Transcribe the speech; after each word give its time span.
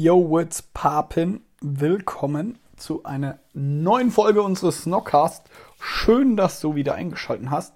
Yo, 0.00 0.30
what's 0.30 0.62
poppin'? 0.62 1.40
Willkommen 1.60 2.60
zu 2.76 3.02
einer 3.02 3.40
neuen 3.52 4.12
Folge 4.12 4.42
unseres 4.42 4.82
Snockcast. 4.82 5.50
Schön, 5.80 6.36
dass 6.36 6.60
du 6.60 6.76
wieder 6.76 6.94
eingeschaltet 6.94 7.50
hast. 7.50 7.74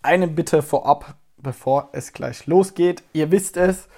Eine 0.00 0.26
Bitte 0.26 0.62
vorab, 0.62 1.16
bevor 1.36 1.90
es 1.92 2.14
gleich 2.14 2.46
losgeht. 2.46 3.02
Ihr 3.12 3.30
wisst 3.30 3.58
es, 3.58 3.88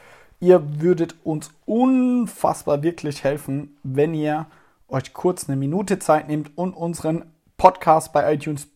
ihr 0.41 0.81
würdet 0.81 1.15
uns 1.23 1.53
unfassbar 1.67 2.83
wirklich 2.83 3.23
helfen, 3.23 3.79
wenn 3.85 4.13
ihr 4.13 4.47
euch 4.89 5.13
kurz 5.13 5.49
eine 5.49 5.57
Minute 5.57 6.01
Zeit 6.01 6.27
nehmt 6.27 6.51
und 6.59 6.73
unseren 6.73 7.27
Podcast 7.57 8.13
bei 8.13 8.35
iTunes 8.35 8.67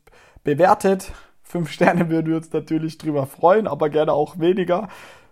bewertet. 0.45 1.11
Fünf 1.43 1.73
Sterne 1.73 2.09
würden 2.09 2.29
wir 2.29 2.37
uns 2.37 2.53
natürlich 2.53 2.99
drüber 2.99 3.27
freuen, 3.27 3.67
aber 3.67 3.91
gerne 3.91 4.13
auch 4.13 4.39
weniger. 4.39 4.89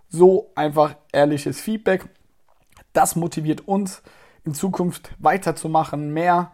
So 0.09 0.51
einfach 0.57 0.97
ehrliches 1.13 1.61
Feedback. 1.61 2.09
Das 2.93 3.17
motiviert 3.17 3.67
uns 3.67 4.03
in 4.45 4.55
Zukunft 4.55 5.15
weiterzumachen, 5.19 6.13
mehr 6.13 6.51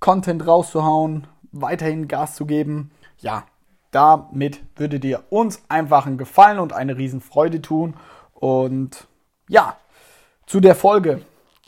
Content 0.00 0.46
rauszuhauen, 0.46 1.26
weiterhin 1.52 2.08
Gas 2.08 2.34
zu 2.36 2.46
geben. 2.46 2.90
Ja, 3.18 3.44
damit 3.90 4.62
würdet 4.76 5.04
ihr 5.04 5.22
uns 5.30 5.62
einfach 5.68 6.06
einen 6.06 6.18
Gefallen 6.18 6.58
und 6.58 6.72
eine 6.72 6.96
Riesenfreude 6.96 7.62
tun. 7.62 7.94
Und 8.34 9.06
ja, 9.48 9.76
zu 10.46 10.60
der 10.60 10.74
Folge, 10.74 11.22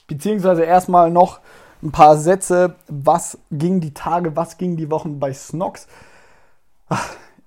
beziehungsweise 0.06 0.64
erstmal 0.64 1.10
noch 1.10 1.40
ein 1.82 1.92
paar 1.92 2.16
Sätze. 2.16 2.74
Was 2.88 3.38
ging 3.50 3.80
die 3.80 3.94
Tage, 3.94 4.36
was 4.36 4.58
ging 4.58 4.76
die 4.76 4.90
Wochen 4.90 5.20
bei 5.20 5.32
Snox? 5.32 5.86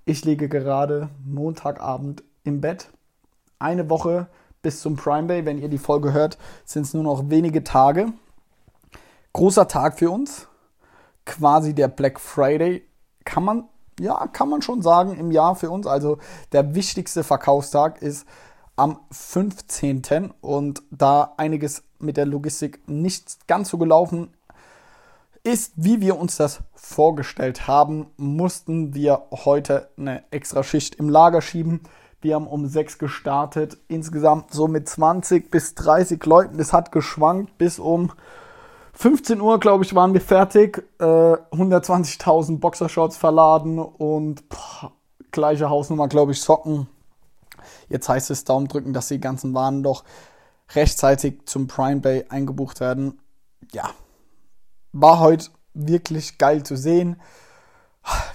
Ich 0.06 0.26
liege 0.26 0.50
gerade 0.50 1.10
Montagabend 1.26 2.24
im 2.44 2.62
Bett. 2.62 2.90
Eine 3.60 3.90
Woche 3.90 4.28
bis 4.62 4.82
zum 4.82 4.96
Prime 4.96 5.28
Day. 5.28 5.46
Wenn 5.46 5.58
ihr 5.58 5.70
die 5.70 5.78
Folge 5.78 6.14
hört, 6.14 6.38
sind 6.66 6.84
es 6.84 6.94
nur 6.94 7.04
noch 7.04 7.30
wenige 7.30 7.64
Tage. 7.64 8.14
Großer 9.34 9.68
Tag 9.68 10.00
für 10.00 10.12
uns. 10.12 10.48
Quasi 11.26 11.74
der 11.74 11.88
Black 11.88 12.20
Friday. 12.20 12.84
Kann 13.26 13.44
man, 13.44 13.70
ja, 14.00 14.28
kann 14.28 14.50
man 14.50 14.62
schon 14.62 14.82
sagen, 14.82 15.16
im 15.16 15.32
Jahr 15.32 15.56
für 15.56 15.70
uns. 15.70 15.88
Also 15.88 16.18
der 16.52 16.76
wichtigste 16.76 17.24
Verkaufstag 17.24 18.02
ist 18.02 18.26
am 18.76 19.00
15. 19.12 20.34
Und 20.42 20.84
da 20.90 21.34
einiges 21.38 21.84
mit 22.00 22.18
der 22.18 22.26
Logistik 22.26 22.88
nicht 22.88 23.48
ganz 23.48 23.70
so 23.70 23.78
gelaufen 23.78 24.34
ist, 25.44 25.74
wie 25.76 26.02
wir 26.02 26.18
uns 26.18 26.38
das 26.38 26.62
vorgestellt 26.76 27.68
haben, 27.68 28.08
mussten 28.18 28.94
wir 28.94 29.24
heute 29.32 29.90
eine 29.98 30.24
extra 30.32 30.64
Schicht 30.64 30.96
im 30.96 31.10
Lager 31.10 31.42
schieben. 31.42 31.82
Wir 32.22 32.36
haben 32.36 32.48
um 32.48 32.68
6 32.68 32.98
gestartet, 32.98 33.78
insgesamt 33.88 34.54
so 34.54 34.68
mit 34.68 34.90
20 34.90 35.50
bis 35.50 35.76
30 35.76 36.26
Leuten. 36.26 36.60
Es 36.60 36.74
hat 36.74 36.92
geschwankt 36.92 37.58
bis 37.58 37.80
um 37.80 38.12
15 38.94 39.40
Uhr, 39.40 39.60
glaube 39.60 39.86
ich, 39.86 39.96
waren 39.96 40.14
wir 40.14 40.20
fertig. 40.20 40.84
Äh, 41.00 41.04
120.000 41.04 42.60
Boxershorts 42.60 43.16
verladen 43.16 43.80
und 43.80 44.50
boah, 44.50 44.92
gleiche 45.32 45.70
Hausnummer, 45.70 46.10
glaube 46.10 46.34
ich, 46.34 46.42
Socken. 46.42 46.88
Jetzt 47.88 48.10
heißt 48.10 48.30
es 48.32 48.44
Daumen 48.44 48.68
drücken, 48.68 48.92
dass 48.92 49.08
die 49.08 49.22
ganzen 49.22 49.54
Waren 49.54 49.84
doch 49.84 50.04
rechtzeitig 50.76 51.46
zum 51.46 51.68
Prime 51.68 52.02
Bay 52.02 52.26
eingebucht 52.28 52.82
werden. 52.82 53.20
Ja, 53.72 53.90
war 54.92 55.20
heute 55.20 55.50
wirklich 55.74 56.38
geil 56.38 56.64
zu 56.64 56.76
sehen. 56.76 57.22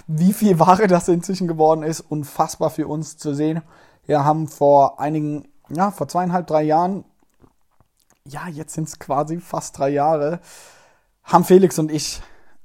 Wie 0.07 0.33
viel 0.33 0.59
Ware 0.59 0.87
das 0.87 1.07
inzwischen 1.07 1.47
geworden 1.47 1.83
ist, 1.83 2.01
unfassbar 2.01 2.69
für 2.69 2.87
uns 2.87 3.17
zu 3.17 3.33
sehen. 3.33 3.61
Wir 4.05 4.23
haben 4.23 4.47
vor 4.47 4.99
einigen, 4.99 5.47
ja, 5.69 5.91
vor 5.91 6.07
zweieinhalb, 6.07 6.45
drei 6.45 6.63
Jahren, 6.63 7.05
ja, 8.23 8.47
jetzt 8.47 8.73
sind 8.73 8.87
es 8.87 8.99
quasi 8.99 9.39
fast 9.39 9.77
drei 9.77 9.89
Jahre, 9.89 10.39
haben 11.23 11.43
Felix 11.43 11.79
und 11.79 11.91
ich 11.91 12.21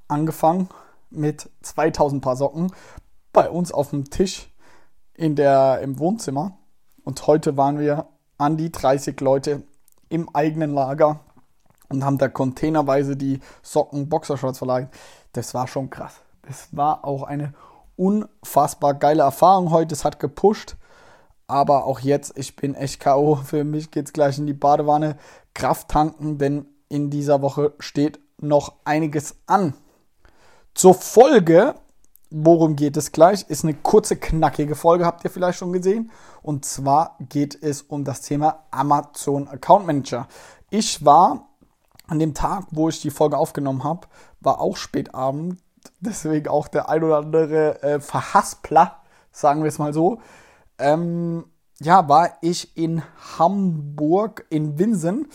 angefangen 0.09 0.69
mit 1.11 1.51
2000 1.63 2.23
Paar 2.23 2.37
Socken 2.37 2.73
bei 3.33 3.49
uns 3.49 3.73
auf 3.73 3.91
dem 3.91 4.11
Tisch 4.11 4.51
in 5.15 5.37
der, 5.37 5.81
im 5.81 5.99
Wohnzimmer. 5.99 6.59
Und 7.05 7.27
heute 7.27 7.57
waren 7.57 7.79
wir 7.79 8.07
an 8.39 8.57
die 8.57 8.71
30 8.71 9.21
Leute 9.21 9.63
im 10.09 10.29
eigenen 10.35 10.73
Lager 10.75 11.21
und 11.89 12.05
haben 12.05 12.19
da 12.19 12.29
containerweise 12.29 13.17
die 13.17 13.41
Socken, 13.63 14.09
Boxershorts 14.09 14.59
verlagert. 14.59 14.93
Das 15.33 15.55
war 15.55 15.67
schon 15.67 15.91
krass. 15.91 16.21
Das 16.43 16.69
war 16.73 17.05
auch 17.05 17.23
eine 17.23 17.55
unfassbar 17.97 18.95
geile 18.95 19.23
Erfahrung 19.23 19.71
heute. 19.71 19.95
Es 19.95 20.05
hat 20.05 20.19
gepusht. 20.19 20.77
Aber 21.47 21.85
auch 21.85 22.01
jetzt, 22.01 22.39
ich 22.39 22.57
bin 22.57 22.75
echt 22.75 23.01
K.O. 23.01 23.35
Für 23.45 23.65
mich 23.65 23.91
geht 23.91 24.07
es 24.07 24.13
gleich 24.13 24.39
in 24.39 24.47
die 24.47 24.53
Badewanne. 24.53 25.17
Kraft 25.55 25.89
tanken, 25.89 26.39
denn 26.39 26.67
in 26.89 27.11
dieser 27.11 27.43
Woche 27.43 27.73
steht 27.79 28.21
noch 28.41 28.75
einiges 28.85 29.37
an. 29.47 29.75
Zur 30.75 30.95
Folge, 30.95 31.75
worum 32.31 32.77
geht 32.77 32.97
es 32.97 33.13
gleich, 33.13 33.45
ist 33.49 33.65
eine 33.65 33.75
kurze, 33.75 34.17
knackige 34.17 34.77
Folge, 34.77 35.05
habt 35.05 35.25
ihr 35.25 35.31
vielleicht 35.31 35.59
schon 35.59 35.73
gesehen. 35.73 36.11
Und 36.43 36.65
zwar 36.65 37.17
geht 37.29 37.61
es 37.63 37.83
um 37.83 38.05
das 38.05 38.23
Thema 38.23 38.65
Amazon 38.71 39.49
Account 39.49 39.87
Manager. 39.87 40.29
Ich 40.71 41.05
war 41.05 41.49
an 42.07 42.19
dem 42.19 42.35
Tag, 42.35 42.67
wo 42.71 42.89
ich 42.89 43.01
die 43.01 43.11
Folge 43.11 43.37
aufgenommen 43.37 43.85
habe, 43.85 44.09
war 44.41 44.61
auch 44.61 44.77
spätabend. 44.77 45.59
Deswegen 46.01 46.49
auch 46.49 46.69
der 46.69 46.89
ein 46.89 47.05
oder 47.05 47.19
andere 47.19 47.83
äh, 47.83 48.01
Verhaspler, 48.01 49.03
sagen 49.33 49.63
wir 49.63 49.69
es 49.69 49.79
mal 49.79 49.93
so. 49.93 50.21
Ähm, 50.79 51.45
ja, 51.81 52.09
war 52.09 52.31
ich 52.41 52.77
in 52.77 53.03
Hamburg, 53.39 54.47
in 54.51 54.79
Winsen, 54.79 55.29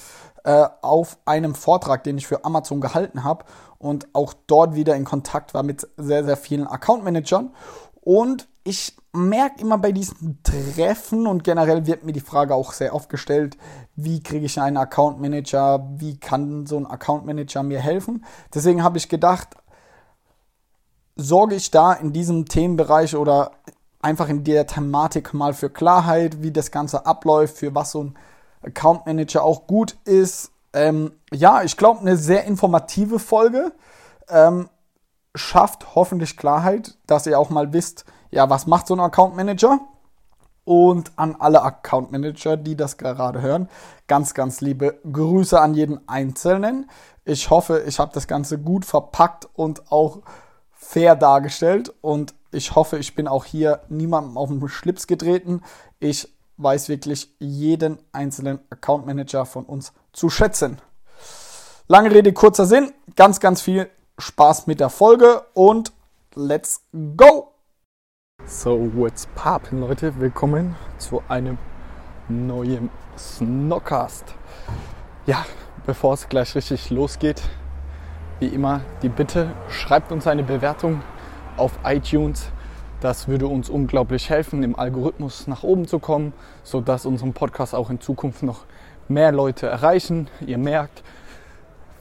äh, 0.44 0.68
auf 0.82 1.18
einem 1.26 1.56
Vortrag, 1.56 2.04
den 2.04 2.18
ich 2.18 2.28
für 2.28 2.46
Amazon 2.46 2.82
gehalten 2.82 3.24
habe 3.24 3.46
und 3.78 4.08
auch 4.14 4.34
dort 4.48 4.76
wieder 4.76 4.96
in 4.96 5.06
Kontakt 5.06 5.54
war 5.54 5.64
mit 5.64 5.88
sehr, 5.98 6.24
sehr 6.24 6.38
vielen 6.38 6.68
Account 6.68 7.04
Managern. 7.04 7.52
Und 8.02 8.48
ich 8.64 8.96
merke 9.14 9.62
immer 9.62 9.78
bei 9.78 9.92
diesen 9.92 10.40
Treffen 10.44 11.28
und 11.28 11.44
generell 11.44 11.88
wird 11.88 12.04
mir 12.04 12.12
die 12.12 12.20
Frage 12.20 12.54
auch 12.54 12.74
sehr 12.74 12.94
oft 12.94 13.10
gestellt, 13.10 13.58
wie 13.96 14.22
kriege 14.22 14.46
ich 14.46 14.60
einen 14.60 14.78
Account 14.78 15.20
Manager, 15.20 15.88
wie 15.98 16.20
kann 16.20 16.66
so 16.66 16.78
ein 16.78 16.86
Account 16.86 17.26
Manager 17.26 17.64
mir 17.64 17.80
helfen. 17.80 18.26
Deswegen 18.54 18.84
habe 18.84 18.98
ich 18.98 19.10
gedacht, 19.10 19.56
sorge 21.26 21.56
ich 21.56 21.72
da 21.72 21.94
in 21.94 22.14
diesem 22.14 22.46
Themenbereich 22.46 23.16
oder 23.16 23.52
einfach 24.02 24.30
in 24.30 24.44
der 24.44 24.68
Thematik 24.68 25.34
mal 25.34 25.54
für 25.54 25.70
Klarheit, 25.70 26.42
wie 26.44 26.52
das 26.52 26.72
Ganze 26.72 27.06
abläuft, 27.06 27.58
für 27.58 27.74
was 27.74 27.92
so 27.92 28.04
ein 28.04 28.16
Account 28.62 29.06
Manager 29.06 29.44
auch 29.44 29.68
gut 29.68 29.98
ist. 30.06 30.52
Ähm, 30.74 31.14
ja, 31.34 31.64
ich 31.64 31.78
glaube, 31.78 32.02
eine 32.02 32.16
sehr 32.16 32.46
informative 32.46 33.20
Folge. 33.20 33.74
Ähm, 34.30 34.70
schafft 35.34 35.96
hoffentlich 35.96 36.38
Klarheit, 36.38 36.98
dass 37.08 37.28
ihr 37.28 37.40
auch 37.40 37.50
mal 37.50 37.74
wisst, 37.74 38.06
ja, 38.32 38.50
was 38.50 38.68
macht 38.68 38.88
so 38.88 38.96
ein 38.96 39.00
Account 39.00 39.36
Manager? 39.36 39.80
Und 40.64 41.12
an 41.16 41.36
alle 41.38 41.62
Account 41.62 42.12
Manager, 42.12 42.58
die 42.58 42.76
das 42.76 42.98
gerade 42.98 43.42
hören, 43.42 43.70
ganz, 44.08 44.34
ganz 44.34 44.62
liebe 44.62 45.00
Grüße 45.12 45.60
an 45.60 45.76
jeden 45.76 46.08
Einzelnen. 46.08 46.90
Ich 47.24 47.50
hoffe, 47.52 47.84
ich 47.86 48.00
habe 48.00 48.12
das 48.14 48.28
Ganze 48.28 48.60
gut 48.60 48.84
verpackt 48.84 49.48
und 49.54 49.92
auch 49.92 50.22
fair 50.86 51.16
dargestellt. 51.16 51.94
Und 52.02 52.34
ich 52.52 52.76
hoffe, 52.76 52.98
ich 52.98 53.16
bin 53.16 53.28
auch 53.28 53.46
hier 53.46 53.82
niemandem 53.90 54.38
auf 54.38 54.50
den 54.50 54.66
Schlips 54.70 55.08
getreten. 55.08 55.62
Ich 56.00 56.30
weiß 56.58 56.90
wirklich 56.90 57.36
jeden 57.40 57.98
einzelnen 58.12 58.60
Account 58.70 59.06
Manager 59.06 59.46
von 59.46 59.66
uns 59.66 59.92
zu 60.14 60.30
schätzen. 60.30 60.78
Lange 61.88 62.12
Rede, 62.12 62.34
kurzer 62.34 62.66
Sinn. 62.66 62.94
Ganz, 63.16 63.40
ganz 63.40 63.62
viel 63.62 63.90
Spaß 64.18 64.68
mit 64.68 64.80
der 64.80 64.90
Folge 64.90 65.46
und 65.54 65.92
let's 66.36 66.82
go! 67.18 67.52
So, 68.46 68.92
what's 68.94 69.28
poppin', 69.36 69.82
Leute? 69.82 70.20
Willkommen 70.20 70.76
zu 70.98 71.22
einem 71.28 71.58
neuen 72.30 72.90
Snockcast. 73.18 74.36
Ja, 75.26 75.46
bevor 75.86 76.14
es 76.14 76.30
gleich 76.30 76.56
richtig 76.56 76.90
losgeht, 76.90 77.42
wie 78.40 78.48
immer 78.48 78.82
die 79.02 79.10
Bitte, 79.10 79.52
schreibt 79.70 80.12
uns 80.12 80.28
eine 80.28 80.44
Bewertung 80.44 81.02
auf 81.58 81.80
iTunes. 81.86 82.50
Das 83.02 83.28
würde 83.28 83.48
uns 83.48 83.70
unglaublich 83.70 84.30
helfen, 84.30 84.64
im 84.64 84.78
Algorithmus 84.78 85.48
nach 85.48 85.64
oben 85.64 85.88
zu 85.88 86.00
kommen, 86.00 86.34
sodass 86.64 87.06
unseren 87.06 87.34
Podcast 87.34 87.76
auch 87.76 87.90
in 87.90 88.02
Zukunft 88.02 88.44
noch 88.44 88.66
mehr 89.08 89.32
Leute 89.32 89.68
erreichen. 89.68 90.28
Ihr 90.46 90.58
merkt, 90.58 91.04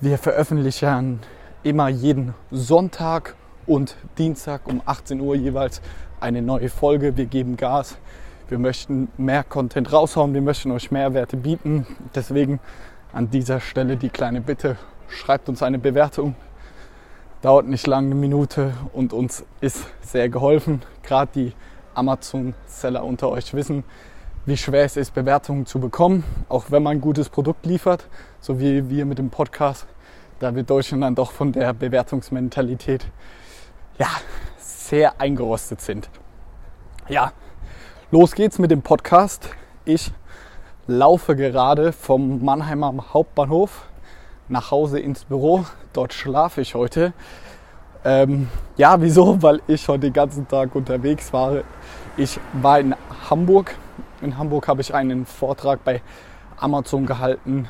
wir 0.01 0.19
veröffentlichen 0.19 1.21
immer 1.63 1.89
jeden 1.89 2.35
Sonntag 2.51 3.37
und 3.67 3.97
Dienstag 4.19 4.67
um 4.67 4.83
18 4.85 5.21
Uhr 5.21 5.35
jeweils 5.35 5.81
eine 6.21 6.43
neue 6.43 6.69
Folge. 6.69 7.17
Wir 7.17 7.27
geben 7.27 7.57
Gas. 7.57 7.97
Wir 8.49 8.59
möchten 8.59 9.09
mehr 9.17 9.45
Content 9.45 9.93
raushauen. 9.93 10.35
Wir 10.35 10.43
möchten 10.43 10.71
euch 10.71 10.91
Mehrwerte 10.91 11.37
bieten. 11.37 11.87
Deswegen 12.15 12.61
an 13.13 13.31
dieser 13.31 13.61
Stelle 13.61 13.97
die 13.97 14.11
kleine 14.11 14.41
Bitte. 14.41 14.77
Schreibt 15.15 15.49
uns 15.49 15.63
eine 15.63 15.79
Bewertung. 15.79 16.35
Dauert 17.41 17.67
nicht 17.67 17.87
lange 17.87 18.07
eine 18.07 18.17
Minute 18.17 18.75
und 18.93 19.13
uns 19.13 19.45
ist 19.61 19.87
sehr 20.03 20.29
geholfen. 20.29 20.83
Gerade 21.03 21.31
die 21.35 21.53
Amazon-Seller 21.95 23.05
unter 23.05 23.31
euch 23.31 23.55
wissen, 23.55 23.85
wie 24.45 24.57
schwer 24.57 24.85
es 24.85 24.97
ist, 24.97 25.15
Bewertungen 25.15 25.67
zu 25.67 25.79
bekommen, 25.79 26.25
auch 26.49 26.71
wenn 26.71 26.83
man 26.83 26.97
ein 26.97 27.01
gutes 27.01 27.29
Produkt 27.29 27.65
liefert, 27.65 28.09
so 28.41 28.59
wie 28.59 28.91
wir 28.91 29.07
mit 29.07 29.19
dem 29.19 29.31
Podcast. 29.31 29.87
Da 30.41 30.57
wir 30.57 30.65
Deutschen 30.65 31.03
dann 31.03 31.15
doch 31.15 31.31
von 31.31 31.53
der 31.53 31.73
Bewertungsmentalität 31.73 33.07
ja, 33.99 34.09
sehr 34.59 35.21
eingerostet 35.21 35.81
sind. 35.81 36.11
Ja, 37.09 37.33
los 38.11 38.33
geht's 38.33 38.59
mit 38.59 38.73
dem 38.73 38.83
Podcast. 38.83 39.49
Ich 39.85 40.11
laufe 40.89 41.37
gerade 41.37 41.93
vom 41.93 42.45
Mannheimer 42.45 42.93
Hauptbahnhof 43.15 43.87
nach 44.49 44.71
Hause 44.71 44.99
ins 44.99 45.25
Büro. 45.25 45.65
Dort 45.93 46.13
schlafe 46.13 46.61
ich 46.61 46.75
heute. 46.75 47.13
Ähm, 48.05 48.49
ja, 48.77 49.01
wieso? 49.01 49.43
Weil 49.43 49.63
ich 49.67 49.89
heute 49.89 50.01
den 50.01 50.13
ganzen 50.13 50.47
Tag 50.47 50.75
unterwegs 50.75 51.33
war. 51.33 51.63
Ich 52.17 52.39
war 52.53 52.81
in 52.81 52.95
Hamburg. 53.31 53.75
In 54.21 54.37
Hamburg 54.39 54.69
habe 54.69 54.81
ich 54.81 54.95
einen 54.95 55.27
Vortrag 55.27 55.85
bei 55.85 56.03
Amazon 56.57 57.07
gehalten, 57.07 57.69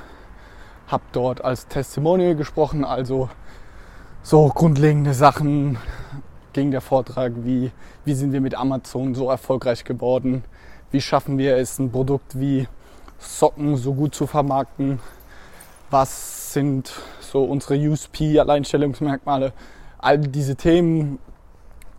habe 0.86 1.04
dort 1.12 1.42
als 1.42 1.66
Testimonial 1.66 2.34
gesprochen, 2.34 2.84
also 2.84 3.28
so 4.22 4.48
grundlegende 4.48 5.14
Sachen 5.14 5.78
ging 6.52 6.70
der 6.70 6.80
Vortrag, 6.80 7.32
wie, 7.38 7.72
wie 8.04 8.14
sind 8.14 8.32
wir 8.32 8.40
mit 8.40 8.54
Amazon 8.54 9.14
so 9.14 9.30
erfolgreich 9.30 9.84
geworden, 9.84 10.44
wie 10.90 11.00
schaffen 11.00 11.38
wir 11.38 11.56
es, 11.56 11.78
ein 11.78 11.90
Produkt 11.90 12.38
wie 12.38 12.68
Socken 13.18 13.76
so 13.76 13.94
gut 13.94 14.14
zu 14.14 14.26
vermarkten, 14.26 15.00
was 15.90 16.43
sind 16.54 16.92
so 17.20 17.44
unsere 17.44 17.74
USP, 17.74 18.38
Alleinstellungsmerkmale, 18.40 19.52
all 19.98 20.18
diese 20.18 20.56
Themen 20.56 21.18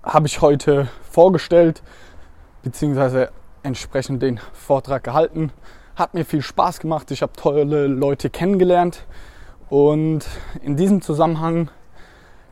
habe 0.04 0.28
ich 0.28 0.42
heute 0.42 0.88
vorgestellt, 1.04 1.84
beziehungsweise 2.64 3.30
entsprechend 3.64 4.22
den 4.24 4.40
Vortrag 4.54 5.04
gehalten. 5.04 5.52
Hat 5.96 6.14
mir 6.14 6.26
viel 6.26 6.42
Spaß 6.42 6.80
gemacht, 6.80 7.12
ich 7.12 7.22
habe 7.22 7.34
tolle 7.34 7.88
Leute 7.88 8.30
kennengelernt. 8.30 9.06
Und 9.70 10.26
in 10.62 10.76
diesem 10.76 11.02
Zusammenhang, 11.02 11.70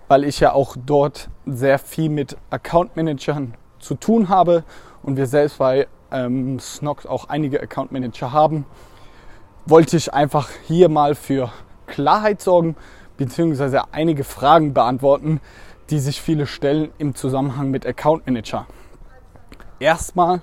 weil 0.08 0.24
ich 0.24 0.40
ja 0.40 0.54
auch 0.54 0.76
dort 0.86 1.30
sehr 1.46 1.80
viel 1.80 2.10
mit 2.10 2.38
Account 2.50 2.96
Managern 2.96 3.56
zu 3.80 3.96
tun 3.96 4.30
habe 4.30 4.64
und 5.04 5.18
wir 5.18 5.28
selbst 5.28 5.58
bei 5.58 5.88
ähm, 6.12 6.60
Snox 6.60 7.06
auch 7.06 7.30
einige 7.30 7.62
Account 7.62 7.92
Manager 7.92 8.32
haben, 8.32 8.66
wollte 9.66 9.96
ich 9.98 10.14
einfach 10.14 10.50
hier 10.68 10.90
mal 10.90 11.16
für 11.16 11.52
Klarheit 11.88 12.42
sorgen, 12.42 12.76
beziehungsweise 13.18 13.94
einige 13.94 14.24
Fragen 14.24 14.74
beantworten, 14.74 15.40
die 15.90 16.00
sich 16.00 16.22
viele 16.22 16.48
stellen 16.48 16.92
im 16.98 17.16
Zusammenhang 17.16 17.70
mit 17.70 17.86
Account 17.86 18.26
Manager. 18.26 18.66
Erstmal, 19.80 20.42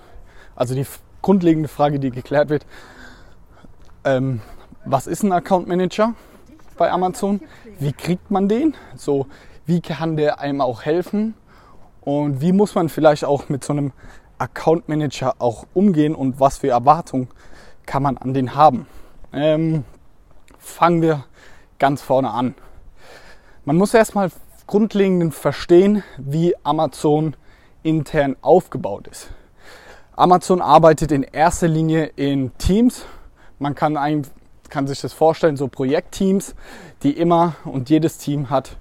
also 0.55 0.75
die 0.75 0.87
grundlegende 1.23 1.69
Frage, 1.69 1.99
die 1.99 2.11
geklärt 2.11 2.49
wird, 2.51 2.67
ähm, 4.05 4.41
was 4.85 5.07
ist 5.07 5.23
ein 5.23 5.33
Account 5.33 5.69
Manager 5.69 6.15
bei 6.77 6.91
Amazon? 6.91 7.41
Wie 7.79 7.93
kriegt 7.93 8.31
man 8.31 8.49
den? 8.49 8.75
So, 8.97 9.27
wie 9.67 9.81
kann 9.81 10.17
der 10.17 10.41
einem 10.41 10.61
auch 10.61 10.83
helfen? 10.83 11.35
Und 12.01 12.41
wie 12.41 12.53
muss 12.53 12.75
man 12.75 12.89
vielleicht 12.89 13.25
auch 13.25 13.49
mit 13.49 13.63
so 13.63 13.73
einem 13.73 13.93
Account 14.39 14.89
Manager 14.89 15.35
auch 15.39 15.67
umgehen 15.75 16.15
und 16.15 16.41
was 16.41 16.59
für 16.59 16.69
Erwartungen 16.69 17.29
kann 17.85 18.03
man 18.03 18.17
an 18.17 18.33
den 18.33 18.55
haben? 18.55 18.87
Ähm, 19.33 19.85
fangen 20.61 21.03
wir 21.03 21.25
ganz 21.79 22.03
vorne 22.03 22.31
an. 22.31 22.55
Man 23.65 23.77
muss 23.77 23.95
erstmal 23.95 24.31
grundlegend 24.67 25.35
verstehen, 25.35 26.05
wie 26.17 26.55
Amazon 26.63 27.35
intern 27.83 28.37
aufgebaut 28.41 29.09
ist. 29.09 29.31
Amazon 30.15 30.61
arbeitet 30.61 31.13
in 31.13 31.23
erster 31.23 31.67
Linie 31.67 32.07
in 32.17 32.57
Teams. 32.59 33.05
Man 33.59 33.75
kann, 33.75 33.97
ein, 33.97 34.27
kann 34.69 34.87
sich 34.87 35.01
das 35.01 35.13
vorstellen, 35.13 35.57
so 35.57 35.67
Projektteams, 35.67 36.55
die 37.03 37.13
immer 37.13 37.57
und 37.65 37.91
jedes 37.91 38.19
Team 38.19 38.51
hat 38.51 38.77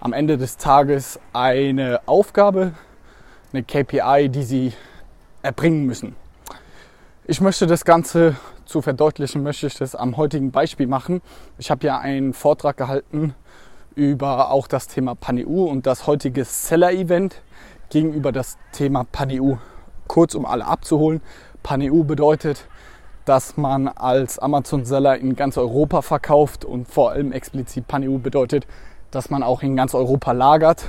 am 0.00 0.12
Ende 0.12 0.38
des 0.38 0.56
Tages 0.56 1.18
eine 1.32 2.00
Aufgabe, 2.06 2.72
eine 3.52 3.62
KPI, 3.62 4.28
die 4.28 4.42
sie 4.42 4.72
erbringen 5.42 5.84
müssen. 5.84 6.14
Ich 7.26 7.40
möchte 7.40 7.66
das 7.66 7.84
Ganze 7.84 8.36
zu 8.74 8.82
verdeutlichen, 8.82 9.44
möchte 9.44 9.68
ich 9.68 9.76
das 9.76 9.94
am 9.94 10.16
heutigen 10.16 10.50
Beispiel 10.50 10.88
machen. 10.88 11.22
Ich 11.58 11.70
habe 11.70 11.86
ja 11.86 11.98
einen 11.98 12.32
Vortrag 12.32 12.76
gehalten 12.76 13.36
über 13.94 14.50
auch 14.50 14.66
das 14.66 14.88
Thema 14.88 15.14
PanEU 15.14 15.66
und 15.70 15.86
das 15.86 16.08
heutige 16.08 16.44
Seller-Event 16.44 17.40
gegenüber 17.90 18.32
das 18.32 18.58
Thema 18.72 19.04
PanEU. 19.04 19.58
Kurz 20.08 20.34
um 20.34 20.44
alle 20.44 20.66
abzuholen, 20.66 21.20
PanEU 21.62 22.02
bedeutet, 22.02 22.66
dass 23.24 23.56
man 23.56 23.86
als 23.86 24.40
Amazon-Seller 24.40 25.18
in 25.18 25.36
ganz 25.36 25.56
Europa 25.56 26.02
verkauft 26.02 26.64
und 26.64 26.88
vor 26.88 27.12
allem 27.12 27.30
explizit 27.30 27.86
PanEU 27.86 28.18
bedeutet, 28.18 28.66
dass 29.12 29.30
man 29.30 29.44
auch 29.44 29.62
in 29.62 29.76
ganz 29.76 29.94
Europa 29.94 30.32
lagert. 30.32 30.86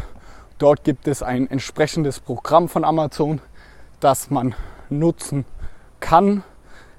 Dort 0.57 0.83
gibt 0.83 1.07
es 1.07 1.21
ein 1.21 1.47
entsprechendes 1.51 2.19
Programm 2.19 2.67
von 2.67 2.83
Amazon, 2.83 3.41
das 3.99 4.31
man 4.31 4.55
nutzen 4.89 5.45
kann. 5.99 6.43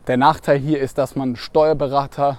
Der 0.07 0.17
Nachteil 0.17 0.59
hier 0.59 0.81
ist, 0.81 0.99
dass 0.99 1.17
man 1.17 1.31
einen 1.31 1.37
Steuerberater 1.37 2.39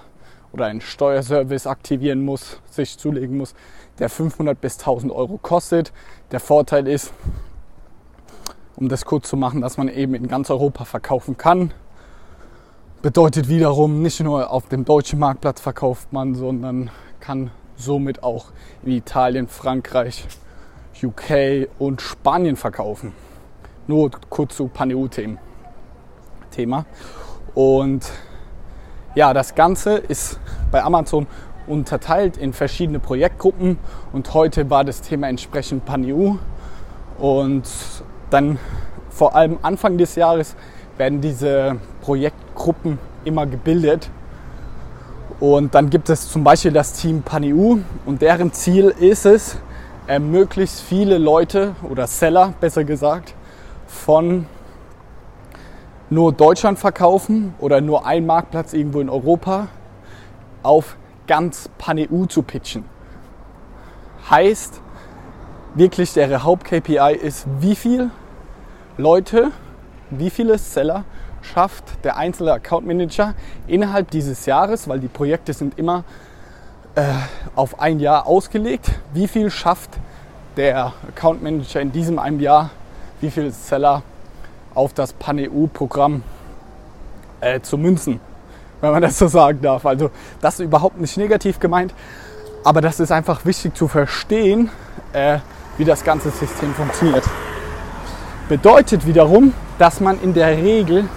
oder 0.52 0.64
einen 0.64 0.80
Steuerservice 0.80 1.66
aktivieren 1.66 2.24
muss, 2.24 2.62
sich 2.70 2.96
zulegen 2.96 3.36
muss, 3.36 3.54
der 3.98 4.08
500 4.08 4.58
bis 4.58 4.78
1000 4.78 5.12
Euro 5.12 5.36
kostet. 5.36 5.92
Der 6.30 6.40
Vorteil 6.40 6.88
ist, 6.88 7.12
um 8.76 8.88
das 8.88 9.04
kurz 9.04 9.28
zu 9.28 9.36
machen, 9.36 9.60
dass 9.60 9.76
man 9.76 9.88
eben 9.88 10.14
in 10.14 10.28
ganz 10.28 10.48
Europa 10.50 10.86
verkaufen 10.86 11.36
kann. 11.36 11.74
Bedeutet 13.02 13.50
wiederum, 13.50 14.00
nicht 14.00 14.18
nur 14.20 14.50
auf 14.50 14.68
dem 14.68 14.86
deutschen 14.86 15.18
Marktplatz 15.18 15.60
verkauft 15.60 16.10
man, 16.10 16.34
sondern 16.34 16.90
kann 17.20 17.50
somit 17.76 18.22
auch 18.22 18.46
in 18.82 18.92
Italien, 18.92 19.46
Frankreich, 19.46 20.26
UK 21.02 21.68
und 21.78 22.00
Spanien 22.00 22.56
verkaufen. 22.56 23.12
Nur 23.86 24.10
kurz 24.30 24.56
zu 24.56 24.68
Paneu-Thema. 24.68 25.36
Und 27.58 28.08
ja, 29.16 29.34
das 29.34 29.56
Ganze 29.56 29.96
ist 29.96 30.38
bei 30.70 30.80
Amazon 30.80 31.26
unterteilt 31.66 32.36
in 32.36 32.52
verschiedene 32.52 33.00
Projektgruppen. 33.00 33.80
Und 34.12 34.32
heute 34.32 34.70
war 34.70 34.84
das 34.84 35.00
Thema 35.00 35.28
entsprechend 35.28 35.84
PanEU 35.84 36.36
und 37.18 37.64
dann 38.30 38.60
vor 39.10 39.34
allem 39.34 39.58
Anfang 39.62 39.98
des 39.98 40.14
Jahres 40.14 40.54
werden 40.98 41.20
diese 41.20 41.78
Projektgruppen 42.00 43.00
immer 43.24 43.44
gebildet. 43.44 44.08
Und 45.40 45.74
dann 45.74 45.90
gibt 45.90 46.10
es 46.10 46.30
zum 46.30 46.44
Beispiel 46.44 46.70
das 46.70 46.92
Team 46.92 47.22
PanEU 47.22 47.78
und 48.06 48.22
deren 48.22 48.52
Ziel 48.52 48.94
ist 49.00 49.26
es, 49.26 49.56
äh, 50.06 50.20
möglichst 50.20 50.80
viele 50.80 51.18
Leute 51.18 51.74
oder 51.82 52.06
Seller 52.06 52.54
besser 52.60 52.84
gesagt 52.84 53.34
von 53.88 54.46
nur 56.10 56.32
Deutschland 56.32 56.78
verkaufen 56.78 57.54
oder 57.58 57.80
nur 57.80 58.06
ein 58.06 58.26
Marktplatz 58.26 58.72
irgendwo 58.72 59.00
in 59.00 59.10
Europa 59.10 59.68
auf 60.62 60.96
ganz 61.26 61.68
Pan-EU 61.78 62.24
zu 62.26 62.42
pitchen. 62.42 62.84
Heißt, 64.30 64.80
wirklich 65.74 66.12
der 66.14 66.42
Haupt-KPI 66.42 67.14
ist, 67.14 67.46
wie 67.60 67.74
viele 67.74 68.10
Leute, 68.96 69.52
wie 70.10 70.30
viele 70.30 70.58
Seller 70.58 71.04
schafft 71.42 72.04
der 72.04 72.16
einzelne 72.16 72.52
Account 72.52 72.86
Manager 72.86 73.34
innerhalb 73.66 74.10
dieses 74.10 74.46
Jahres, 74.46 74.88
weil 74.88 74.98
die 74.98 75.08
Projekte 75.08 75.52
sind 75.52 75.78
immer 75.78 76.04
äh, 76.94 77.04
auf 77.54 77.80
ein 77.80 78.00
Jahr 78.00 78.26
ausgelegt, 78.26 78.90
wie 79.12 79.28
viel 79.28 79.50
schafft 79.50 79.90
der 80.56 80.92
Account 81.08 81.42
Manager 81.42 81.80
in 81.80 81.92
diesem 81.92 82.18
einem 82.18 82.40
Jahr, 82.40 82.70
wie 83.20 83.30
viele 83.30 83.52
Seller 83.52 84.02
auf 84.78 84.94
das 84.94 85.12
Pan-EU-Programm 85.12 86.22
äh, 87.40 87.60
zu 87.60 87.76
münzen, 87.76 88.20
wenn 88.80 88.92
man 88.92 89.02
das 89.02 89.18
so 89.18 89.26
sagen 89.26 89.60
darf. 89.60 89.84
Also 89.84 90.10
das 90.40 90.60
ist 90.60 90.66
überhaupt 90.66 91.00
nicht 91.00 91.16
negativ 91.16 91.58
gemeint, 91.58 91.92
aber 92.62 92.80
das 92.80 93.00
ist 93.00 93.10
einfach 93.10 93.44
wichtig 93.44 93.74
zu 93.74 93.88
verstehen, 93.88 94.70
äh, 95.12 95.40
wie 95.78 95.84
das 95.84 96.04
ganze 96.04 96.30
System 96.30 96.72
funktioniert. 96.74 97.24
Bedeutet 98.48 99.04
wiederum, 99.04 99.52
dass 99.80 99.98
man 99.98 100.20
in 100.22 100.32
der 100.32 100.56
Regel 100.56 101.08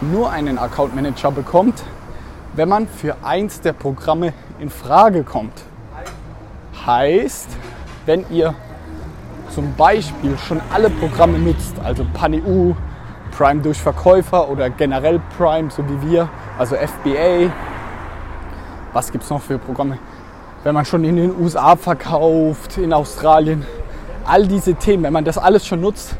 nur 0.00 0.30
einen 0.30 0.56
Account 0.56 0.94
Manager 0.94 1.30
bekommt, 1.30 1.82
wenn 2.54 2.70
man 2.70 2.88
für 2.88 3.16
eins 3.22 3.60
der 3.60 3.74
Programme 3.74 4.32
in 4.58 4.70
Frage 4.70 5.24
kommt. 5.24 5.62
Heißt, 6.86 7.48
wenn 8.06 8.24
ihr 8.30 8.54
zum 9.54 9.74
Beispiel 9.74 10.38
schon 10.38 10.62
alle 10.72 10.88
Programme 10.88 11.38
nutzt, 11.38 11.74
also 11.84 12.06
PanEU, 12.14 12.72
Prime 13.40 13.62
durch 13.62 13.78
Verkäufer 13.80 14.50
oder 14.50 14.68
generell 14.68 15.18
Prime, 15.38 15.70
so 15.70 15.82
wie 15.88 16.10
wir, 16.10 16.28
also 16.58 16.76
FBA. 16.76 17.50
Was 18.92 19.10
gibt 19.10 19.24
es 19.24 19.30
noch 19.30 19.40
für 19.40 19.56
Programme? 19.56 19.96
Wenn 20.62 20.74
man 20.74 20.84
schon 20.84 21.04
in 21.04 21.16
den 21.16 21.40
USA 21.40 21.74
verkauft, 21.74 22.76
in 22.76 22.92
Australien, 22.92 23.64
all 24.26 24.46
diese 24.46 24.74
Themen, 24.74 25.04
wenn 25.04 25.14
man 25.14 25.24
das 25.24 25.38
alles 25.38 25.66
schon 25.66 25.80
nutzt, 25.80 26.16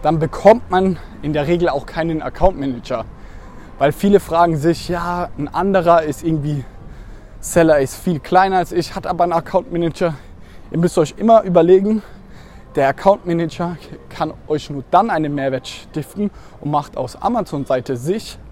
dann 0.00 0.18
bekommt 0.18 0.70
man 0.70 0.96
in 1.20 1.34
der 1.34 1.46
Regel 1.46 1.68
auch 1.68 1.84
keinen 1.84 2.22
Account 2.22 2.58
Manager. 2.58 3.04
Weil 3.78 3.92
viele 3.92 4.18
fragen 4.18 4.56
sich, 4.56 4.88
ja, 4.88 5.28
ein 5.36 5.48
anderer 5.48 6.04
ist 6.04 6.24
irgendwie, 6.24 6.64
Seller 7.40 7.80
ist 7.80 7.96
viel 7.96 8.18
kleiner 8.18 8.56
als 8.56 8.72
ich, 8.72 8.94
hat 8.94 9.06
aber 9.06 9.24
einen 9.24 9.34
Account 9.34 9.70
Manager. 9.70 10.14
Ihr 10.70 10.78
müsst 10.78 10.96
euch 10.96 11.16
immer 11.18 11.42
überlegen, 11.42 12.02
der 12.74 12.88
Account 12.88 13.26
Manager 13.26 13.76
kann 14.08 14.32
euch 14.48 14.70
nur 14.70 14.84
dann 14.90 15.10
einen 15.10 15.34
Mehrwert 15.34 15.68
stiften 15.68 16.30
und 16.60 16.70
macht 16.70 16.96
aus 16.96 17.16
Amazon-Seite 17.16 17.94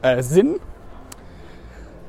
äh, 0.03 0.23
Sinn, 0.23 0.61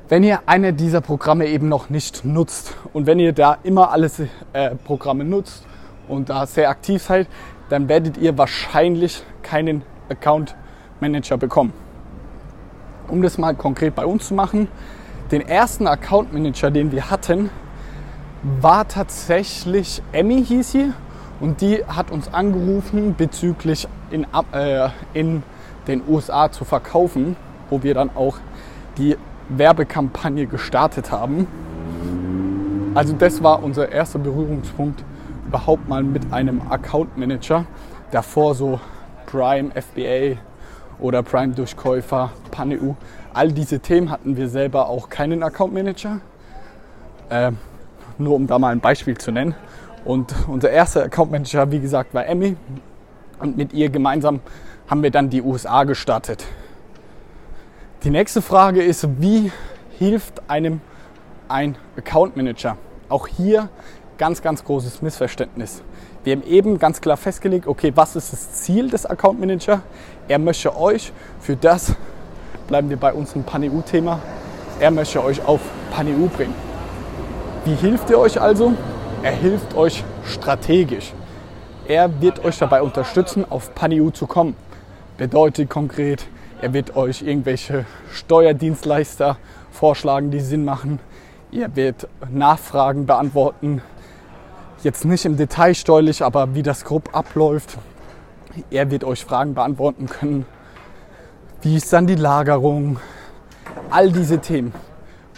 wenn 0.09 0.23
ihr 0.23 0.41
eine 0.45 0.73
dieser 0.73 0.99
Programme 0.99 1.47
eben 1.47 1.69
noch 1.69 1.89
nicht 1.89 2.25
nutzt. 2.25 2.75
Und 2.91 3.05
wenn 3.05 3.19
ihr 3.19 3.31
da 3.31 3.57
immer 3.63 3.91
alle 3.91 4.11
äh, 4.51 4.75
Programme 4.75 5.23
nutzt 5.23 5.65
und 6.09 6.29
da 6.29 6.45
sehr 6.45 6.69
aktiv 6.69 7.01
seid, 7.01 7.27
dann 7.69 7.87
werdet 7.87 8.17
ihr 8.17 8.37
wahrscheinlich 8.37 9.23
keinen 9.41 9.83
Account 10.09 10.55
Manager 10.99 11.37
bekommen. 11.37 11.71
Um 13.07 13.21
das 13.21 13.37
mal 13.37 13.55
konkret 13.55 13.95
bei 13.95 14.05
uns 14.05 14.27
zu 14.27 14.33
machen, 14.33 14.67
den 15.31 15.41
ersten 15.41 15.87
Account 15.87 16.33
Manager, 16.33 16.71
den 16.71 16.91
wir 16.91 17.09
hatten, 17.09 17.49
war 18.59 18.87
tatsächlich 18.87 20.01
Emmy 20.11 20.43
hieß 20.43 20.71
sie 20.71 20.93
und 21.41 21.59
die 21.61 21.83
hat 21.85 22.11
uns 22.11 22.33
angerufen 22.33 23.15
bezüglich 23.17 23.87
in, 24.11 24.27
äh, 24.53 24.89
in 25.13 25.43
den 25.87 26.03
USA 26.07 26.51
zu 26.51 26.63
verkaufen, 26.63 27.35
wo 27.69 27.83
wir 27.83 27.95
dann 27.95 28.11
auch 28.15 28.37
die 28.97 29.17
Werbekampagne 29.49 30.45
gestartet 30.45 31.11
haben. 31.11 31.47
Also 32.93 33.13
das 33.13 33.41
war 33.41 33.63
unser 33.63 33.91
erster 33.91 34.19
Berührungspunkt 34.19 35.03
überhaupt 35.47 35.89
mal 35.89 36.03
mit 36.03 36.31
einem 36.31 36.61
Account 36.69 37.17
Manager. 37.17 37.65
Davor 38.11 38.53
so 38.53 38.79
Prime, 39.25 39.71
FBA 39.71 40.39
oder 40.99 41.23
Prime 41.23 41.53
Durchkäufer, 41.53 42.31
PanEU. 42.51 42.93
All 43.33 43.51
diese 43.51 43.79
Themen 43.79 44.11
hatten 44.11 44.37
wir 44.37 44.47
selber 44.47 44.89
auch 44.89 45.09
keinen 45.09 45.41
Account 45.41 45.73
Manager. 45.73 46.19
Äh, 47.29 47.51
nur 48.17 48.35
um 48.35 48.45
da 48.45 48.59
mal 48.59 48.69
ein 48.69 48.79
Beispiel 48.79 49.17
zu 49.17 49.31
nennen. 49.31 49.55
Und 50.03 50.33
unser 50.47 50.69
erster 50.71 51.03
Account 51.03 51.31
Manager, 51.31 51.71
wie 51.71 51.79
gesagt, 51.79 52.13
war 52.13 52.25
Emmy. 52.25 52.55
Und 53.39 53.57
mit 53.57 53.73
ihr 53.73 53.89
gemeinsam 53.89 54.39
haben 54.87 55.03
wir 55.03 55.11
dann 55.11 55.29
die 55.29 55.41
USA 55.41 55.83
gestartet. 55.83 56.45
Die 58.03 58.09
nächste 58.09 58.41
Frage 58.41 58.81
ist, 58.83 59.07
wie 59.21 59.51
hilft 59.99 60.49
einem 60.49 60.81
ein 61.47 61.77
Account 61.97 62.35
Manager? 62.35 62.77
Auch 63.09 63.27
hier 63.27 63.69
ganz, 64.17 64.41
ganz 64.41 64.63
großes 64.63 65.01
Missverständnis. 65.01 65.83
Wir 66.23 66.35
haben 66.35 66.43
eben 66.43 66.77
ganz 66.77 67.01
klar 67.01 67.17
festgelegt, 67.17 67.67
okay, 67.67 67.91
was 67.95 68.15
ist 68.15 68.33
das 68.33 68.51
Ziel 68.53 68.89
des 68.89 69.05
Account 69.05 69.39
Manager? 69.39 69.81
Er 70.27 70.39
möchte 70.39 70.75
euch 70.77 71.11
für 71.39 71.55
das, 71.55 71.95
bleiben 72.67 72.89
wir 72.89 72.97
bei 72.97 73.13
unserem 73.13 73.43
PanEU-Thema, 73.43 74.19
er 74.79 74.91
möchte 74.91 75.23
euch 75.23 75.43
auf 75.45 75.61
PanEU 75.91 76.27
bringen. 76.27 76.53
Wie 77.65 77.75
hilft 77.75 78.09
er 78.09 78.19
euch 78.19 78.39
also? 78.39 78.73
Er 79.23 79.33
hilft 79.33 79.75
euch 79.75 80.03
strategisch. 80.25 81.13
Er 81.87 82.21
wird 82.21 82.43
euch 82.43 82.57
dabei 82.57 82.81
unterstützen, 82.81 83.45
auf 83.47 83.75
PanEU 83.75 84.09
zu 84.09 84.25
kommen. 84.25 84.55
Bedeutet 85.17 85.69
konkret, 85.69 86.25
er 86.59 86.73
wird 86.73 86.95
euch 86.95 87.21
irgendwelche 87.21 87.85
Steuerdienstleister 88.11 89.37
vorschlagen, 89.69 90.31
die 90.31 90.39
Sinn 90.39 90.65
machen. 90.65 90.99
Ihr 91.51 91.75
wird 91.75 92.07
Nachfragen 92.31 93.05
beantworten. 93.05 93.83
Jetzt 94.81 95.05
nicht 95.05 95.25
im 95.25 95.37
Detail 95.37 95.75
steuerlich, 95.75 96.23
aber 96.23 96.55
wie 96.55 96.63
das 96.63 96.83
grob 96.83 97.15
abläuft. 97.15 97.77
Er 98.71 98.89
wird 98.89 99.03
euch 99.03 99.23
Fragen 99.23 99.53
beantworten 99.53 100.07
können. 100.07 100.47
Wie 101.61 101.75
ist 101.75 101.93
dann 101.93 102.07
die 102.07 102.15
Lagerung? 102.15 102.99
All 103.91 104.11
diese 104.11 104.39
Themen, 104.39 104.73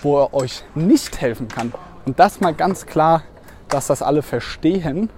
wo 0.02 0.22
er 0.22 0.34
euch 0.34 0.64
nicht 0.74 1.20
helfen 1.20 1.50
kann. 1.50 1.74
Und 2.06 2.18
das 2.18 2.40
mal 2.40 2.54
ganz 2.54 2.86
klar, 2.86 3.24
dass 3.74 3.88
das 3.88 4.04
alle 4.04 4.22
verstehen. 4.22 5.10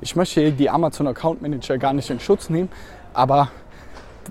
Ich 0.00 0.14
möchte 0.14 0.52
die 0.52 0.70
Amazon 0.70 1.08
Account 1.08 1.42
Manager 1.42 1.76
gar 1.76 1.92
nicht 1.92 2.08
in 2.08 2.20
Schutz 2.20 2.48
nehmen, 2.48 2.68
aber 3.12 3.50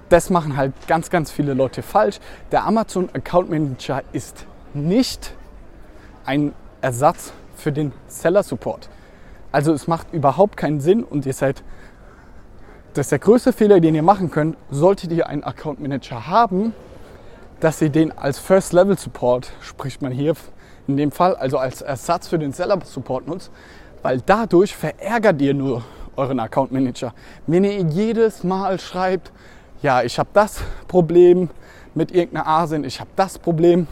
das 0.08 0.30
machen 0.30 0.56
halt 0.56 0.74
ganz, 0.88 1.10
ganz 1.10 1.30
viele 1.30 1.54
Leute 1.54 1.82
falsch. 1.82 2.20
Der 2.52 2.66
Amazon 2.66 3.10
Account 3.14 3.50
Manager 3.50 4.02
ist 4.14 4.46
nicht 4.74 5.34
ein 6.26 6.54
Ersatz 6.82 7.34
für 7.56 7.74
den 7.74 7.92
Seller 8.08 8.44
Support. 8.44 8.90
Also 9.52 9.74
es 9.74 9.88
macht 9.88 10.14
überhaupt 10.14 10.56
keinen 10.56 10.80
Sinn 10.80 11.04
und 11.04 11.26
ihr 11.26 11.34
seid, 11.34 11.62
das 12.94 13.08
ist 13.08 13.12
der 13.12 13.20
größte 13.20 13.52
Fehler, 13.52 13.82
den 13.82 13.94
ihr 13.94 14.04
machen 14.04 14.32
könnt, 14.32 14.56
solltet 14.70 15.12
ihr 15.12 15.28
einen 15.28 15.44
Account 15.44 15.82
Manager 15.82 16.28
haben, 16.28 16.74
dass 17.60 17.82
ihr 17.82 17.90
den 17.90 18.18
als 18.18 18.40
First 18.40 18.72
Level 18.72 18.98
Support, 18.98 19.52
spricht 19.60 20.02
man 20.02 20.14
hier 20.14 20.34
in 20.88 20.98
dem 20.98 21.12
Fall, 21.12 21.36
also 21.36 21.58
als 21.58 21.82
Ersatz 21.82 22.28
für 22.28 22.40
den 22.40 22.52
Seller 22.52 22.80
Support 22.84 23.28
nutzt, 23.28 23.52
weil 24.02 24.22
dadurch 24.26 24.76
verärgert 24.76 25.42
ihr 25.42 25.54
nur 25.54 25.84
euren 26.16 26.40
Account 26.40 26.72
Manager. 26.72 27.14
Wenn 27.48 27.64
ihr 27.64 27.82
jedes 27.82 28.44
Mal 28.44 28.80
schreibt, 28.80 29.32
ja, 29.82 30.04
ich 30.04 30.18
habe 30.20 30.30
das 30.34 30.62
Problem 30.88 31.50
mit 31.94 32.12
irgendeiner 32.12 32.48
ASIN, 32.48 32.84
ich 32.84 33.00
habe 33.00 33.10
das 33.16 33.40
Problem. 33.40 33.88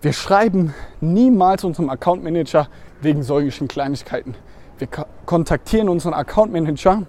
Wir 0.00 0.12
schreiben 0.12 0.74
niemals 1.00 1.64
unserem 1.64 1.90
Account 1.90 2.24
Manager 2.24 2.68
wegen 3.00 3.22
solchen 3.22 3.68
Kleinigkeiten. 3.68 4.34
Wir 4.78 4.88
kontaktieren 5.26 5.88
unseren 5.88 6.14
Account 6.14 6.52
Manager 6.52 7.02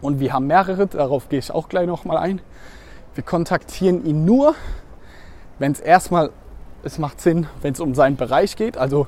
und 0.00 0.18
wir 0.18 0.32
haben 0.32 0.46
mehrere, 0.46 0.86
darauf 0.86 1.28
gehe 1.28 1.38
ich 1.38 1.50
auch 1.50 1.68
gleich 1.68 1.86
nochmal 1.86 2.16
ein. 2.16 2.40
Wir 3.14 3.24
kontaktieren 3.24 4.04
ihn 4.06 4.24
nur, 4.24 4.54
wenn 5.58 5.72
es 5.72 5.80
erstmal, 5.80 6.30
es 6.82 6.98
macht 6.98 7.20
Sinn, 7.20 7.46
wenn 7.60 7.72
es 7.72 7.80
um 7.80 7.94
seinen 7.94 8.16
Bereich 8.16 8.56
geht. 8.56 8.76
Also 8.76 9.06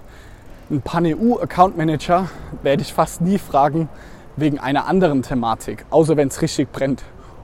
ein 0.71 0.81
PanEU 0.81 1.39
Account 1.41 1.77
Manager 1.77 2.29
werde 2.63 2.83
ich 2.83 2.93
fast 2.93 3.21
nie 3.21 3.39
fragen 3.39 3.89
wegen 4.37 4.59
einer 4.59 4.87
anderen 4.87 5.23
Thematik, 5.23 5.85
außer 5.91 6.17
wenn 6.17 6.29
es 6.29 6.41
richtig 6.43 6.73
brennt. 6.73 7.03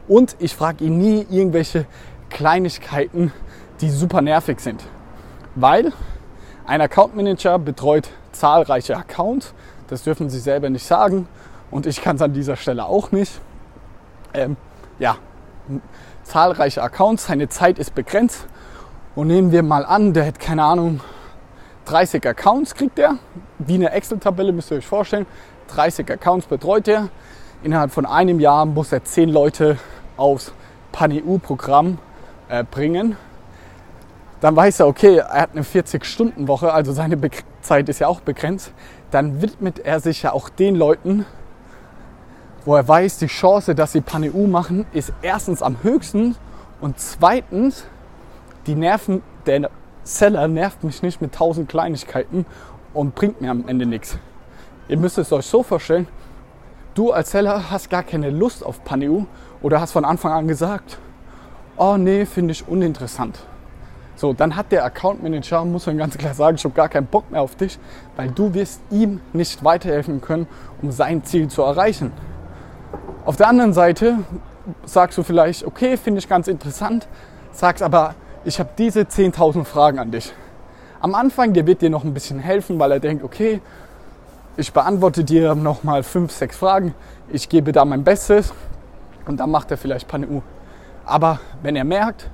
Und 0.09 0.37
ich 0.39 0.55
frage 0.55 0.85
ihn 0.85 0.99
nie 0.99 1.27
irgendwelche 1.31 1.87
Kleinigkeiten, 2.31 3.33
die 3.81 3.91
super 3.91 4.23
nervig 4.23 4.61
sind. 4.61 4.83
Weil 5.55 5.93
ein 6.67 6.81
Account 6.81 7.17
Manager 7.17 7.59
betreut 7.59 8.09
zahlreiche 8.33 8.97
Accounts. 8.97 9.55
Das 9.89 10.03
dürfen 10.05 10.31
sie 10.31 10.39
selber 10.39 10.71
nicht 10.71 10.87
sagen. 10.87 11.29
Und 11.71 11.87
ich 11.87 12.01
kann 12.03 12.17
es 12.17 12.23
an 12.23 12.33
dieser 12.33 12.57
Stelle 12.57 12.87
auch 12.87 13.13
nicht. 13.13 13.41
Ähm, 14.35 14.57
ja, 14.99 15.17
zahlreiche 16.23 16.83
Accounts, 16.83 17.27
seine 17.27 17.49
Zeit 17.49 17.79
ist 17.79 17.95
begrenzt. 17.95 18.47
Und 19.15 19.27
nehmen 19.27 19.53
wir 19.53 19.63
mal 19.63 19.85
an, 19.85 20.13
der 20.13 20.27
hat 20.27 20.39
keine 20.39 20.65
Ahnung, 20.65 21.01
30 21.87 22.27
Accounts 22.27 22.75
kriegt 22.75 22.99
er. 22.99 23.17
Wie 23.59 23.75
eine 23.75 23.91
Excel-Tabelle 23.91 24.53
müsst 24.53 24.71
ihr 24.71 24.79
euch 24.79 24.87
vorstellen. 24.87 25.27
30 25.69 26.11
Accounts 26.11 26.47
betreut 26.47 26.87
er. 26.89 27.09
Innerhalb 27.63 27.91
von 27.91 28.07
einem 28.07 28.41
Jahr 28.41 28.65
muss 28.67 28.93
er 28.93 29.05
10 29.05 29.29
Leute 29.29 29.79
aufs 30.17 30.53
PANEU-Programm 30.93 31.99
äh, 32.49 32.65
bringen, 32.65 33.17
dann 34.41 34.57
weiß 34.57 34.81
er, 34.81 34.89
okay, 34.89 35.17
er 35.17 35.43
hat 35.43 35.51
eine 35.53 35.63
40-Stunden-Woche, 35.63 36.73
also 36.73 36.93
seine 36.93 37.17
Be 37.17 37.31
Zeit 37.61 37.91
ist 37.91 37.99
ja 37.99 38.09
auch 38.09 38.21
begrenzt, 38.21 38.73
dann 39.11 39.43
widmet 39.43 39.81
er 39.81 40.01
sich 40.01 40.23
ja 40.23 40.33
auch 40.33 40.49
den 40.49 40.75
Leuten, 40.75 41.27
wo 42.65 42.75
er 42.75 42.89
weiß, 42.89 43.19
die 43.19 43.27
Chance, 43.27 43.75
dass 43.75 43.93
sie 43.93 44.01
PANEU 44.01 44.47
machen, 44.47 44.87
ist 44.93 45.13
erstens 45.21 45.63
am 45.63 45.77
höchsten 45.83 46.37
und 46.81 46.99
zweitens, 46.99 47.85
die 48.67 48.75
Nerven, 48.75 49.23
der 49.47 49.71
Seller 50.03 50.49
nervt 50.49 50.85
mich 50.85 51.03
nicht 51.03 51.21
mit 51.21 51.35
tausend 51.35 51.69
Kleinigkeiten 51.69 52.47
und 52.95 53.15
bringt 53.15 53.41
mir 53.41 53.51
am 53.51 53.69
Ende 53.69 53.87
nichts. 53.87 54.19
Ihr 54.89 54.99
müsst 54.99 55.19
es 55.19 55.33
euch 55.33 55.47
so 55.47 55.63
vorstellen, 55.63 56.09
du 56.95 57.13
als 57.13 57.31
Seller 57.31 57.71
hast 57.71 57.91
gar 57.91 58.03
keine 58.03 58.31
Lust 58.31 58.65
auf 58.65 58.85
PANEU 58.85 59.25
oder 59.63 59.81
hast 59.81 59.93
von 59.93 60.05
Anfang 60.05 60.33
an 60.33 60.49
gesagt, 60.49 60.99
oh 61.77 61.97
nee, 61.97 62.27
finde 62.27 62.53
ich 62.53 62.67
uninteressant. 62.67 63.39
So, 64.17 64.35
dann 64.35 64.55
hat 64.55 64.71
der 64.71 64.85
Account 64.85 65.23
Manager, 65.23 65.65
muss 65.65 65.87
man 65.87 65.97
ganz 65.97 66.19
klar 66.19 66.35
sagen, 66.35 66.57
ich 66.57 66.65
habe 66.65 66.75
gar 66.75 66.91
keinen 66.91 67.07
Bock 67.07 67.31
mehr 67.31 67.41
auf 67.41 67.55
dich, 67.57 67.79
weil 68.17 68.31
du 68.31 68.53
wirst 68.53 68.83
ihm 68.91 69.21
nicht 69.33 69.65
weiterhelfen 69.65 70.21
können, 70.21 70.47
um 70.83 70.91
sein 70.91 71.25
Ziel 71.25 71.49
zu 71.49 71.63
erreichen. 71.63 72.13
Auf 73.25 73.37
der 73.37 73.49
anderen 73.49 73.73
Seite 73.73 74.19
sagst 74.85 75.17
du 75.17 75.23
vielleicht, 75.23 75.65
okay, 75.65 75.97
finde 75.97 76.19
ich 76.19 76.29
ganz 76.29 76.49
interessant, 76.49 77.09
sagst 77.53 77.83
aber, 77.83 78.15
ich 78.45 78.59
habe 78.59 78.71
diese 78.79 79.01
10.000 79.03 79.65
Fragen 79.65 79.99
an 79.99 80.11
dich. 80.11 80.33
Am 81.01 81.15
Anfang, 81.15 81.53
der 81.53 81.67
wird 81.67 81.83
dir 81.83 81.91
noch 81.91 82.05
ein 82.05 82.15
bisschen 82.15 82.39
helfen, 82.39 82.79
weil 82.79 82.93
er 82.93 83.01
denkt, 83.01 83.23
okay, 83.25 83.61
ich 84.57 84.73
beantworte 84.73 85.25
dir 85.25 85.55
noch 85.55 85.83
mal 85.83 86.03
fünf, 86.03 86.33
sechs 86.33 86.57
Fragen, 86.57 86.95
ich 87.29 87.49
gebe 87.49 87.73
da 87.73 87.85
mein 87.85 88.05
Bestes 88.05 88.53
und 89.27 89.39
dann 89.39 89.51
macht 89.51 89.71
er 89.71 89.77
vielleicht 89.77 90.09
PanEU. 90.09 90.41
Aber 91.05 91.41
wenn 91.63 91.77
er 91.77 91.85
merkt, 91.85 92.31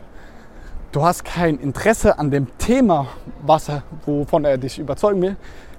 du 0.93 1.05
hast 1.05 1.25
kein 1.25 1.59
Interesse 1.59 2.19
an 2.19 2.31
dem 2.31 2.57
Thema, 2.59 3.07
was 3.43 3.69
er, 3.69 3.83
wovon 4.05 4.45
er 4.45 4.59
dich 4.59 4.79
überzeugen 4.79 5.23
will, 5.23 5.37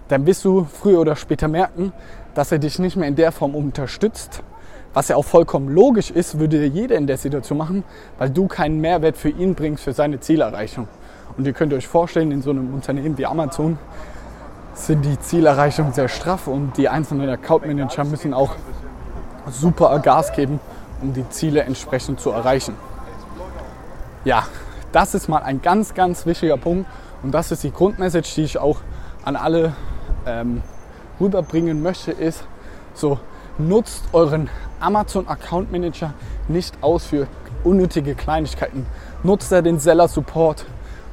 dann 0.07 0.25
wirst 0.25 0.45
du 0.45 0.65
früher 0.65 0.99
oder 0.99 1.15
später 1.15 1.47
merken, 1.47 1.91
dass 2.33 2.51
er 2.51 2.59
dich 2.59 2.79
nicht 2.79 2.95
mehr 2.95 3.07
in 3.07 3.15
der 3.15 3.31
Form 3.31 3.55
unterstützt, 3.55 4.43
Was 4.97 5.09
ja 5.09 5.15
auch 5.15 5.25
vollkommen 5.25 5.69
logisch 5.69 6.09
ist, 6.09 6.39
würde 6.39 6.65
jeder 6.65 6.95
in 6.95 7.05
der 7.05 7.17
Situation 7.17 7.59
machen, 7.59 7.83
weil 8.17 8.31
du 8.31 8.47
keinen 8.47 8.81
Mehrwert 8.81 9.15
für 9.15 9.29
ihn 9.29 9.53
bringst 9.53 9.83
für 9.83 9.93
seine 9.93 10.19
Zielerreichung. 10.19 10.87
Und 11.37 11.45
ihr 11.45 11.53
könnt 11.53 11.71
euch 11.71 11.87
vorstellen, 11.87 12.31
in 12.31 12.41
so 12.41 12.49
einem 12.49 12.73
Unternehmen 12.73 13.15
wie 13.15 13.27
Amazon 13.27 13.77
sind 14.73 15.05
die 15.05 15.19
Zielerreichungen 15.19 15.93
sehr 15.93 16.07
straff 16.07 16.47
und 16.47 16.77
die 16.77 16.89
einzelnen 16.89 17.29
Account 17.29 17.67
Manager 17.67 18.05
müssen 18.05 18.33
auch 18.33 18.55
super 19.51 19.99
Gas 19.99 20.33
geben, 20.33 20.59
um 20.99 21.13
die 21.13 21.29
Ziele 21.29 21.61
entsprechend 21.61 22.19
zu 22.19 22.31
erreichen. 22.31 22.73
Ja, 24.25 24.47
das 24.93 25.13
ist 25.13 25.27
mal 25.29 25.43
ein 25.43 25.61
ganz, 25.61 25.93
ganz 25.93 26.25
wichtiger 26.25 26.57
Punkt 26.57 26.89
und 27.21 27.35
das 27.35 27.51
ist 27.51 27.63
die 27.63 27.71
Grundmessage, 27.71 28.33
die 28.35 28.45
ich 28.45 28.57
auch 28.57 28.79
an 29.23 29.35
alle 29.35 29.73
ähm, 30.25 30.63
rüberbringen 31.19 31.83
möchte, 31.83 32.11
ist 32.13 32.43
so, 32.95 33.19
nutzt 33.59 34.03
euren 34.11 34.49
Amazon 34.79 35.27
Account 35.27 35.71
Manager 35.71 36.13
nicht 36.47 36.75
aus 36.81 37.05
für 37.05 37.27
unnötige 37.63 38.15
Kleinigkeiten. 38.15 38.85
Nutzt 39.23 39.51
er 39.51 39.61
den 39.61 39.79
Seller 39.79 40.07
Support. 40.07 40.65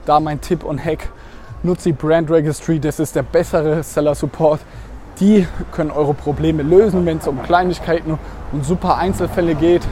Da 0.06 0.20
mein 0.20 0.40
Tipp 0.40 0.64
und 0.64 0.84
Hack. 0.84 1.08
Nutzt 1.62 1.86
die 1.86 1.92
Brand 1.92 2.30
Registry, 2.30 2.78
das 2.78 3.00
ist 3.00 3.16
der 3.16 3.22
bessere 3.22 3.82
Seller 3.82 4.14
Support. 4.14 4.60
Die 5.20 5.46
können 5.72 5.90
eure 5.90 6.12
Probleme 6.12 6.62
lösen, 6.62 7.06
wenn 7.06 7.18
es 7.18 7.26
um 7.26 7.42
Kleinigkeiten 7.42 8.18
und 8.52 8.64
super 8.64 8.98
Einzelfälle 8.98 9.54
geht. 9.54 9.82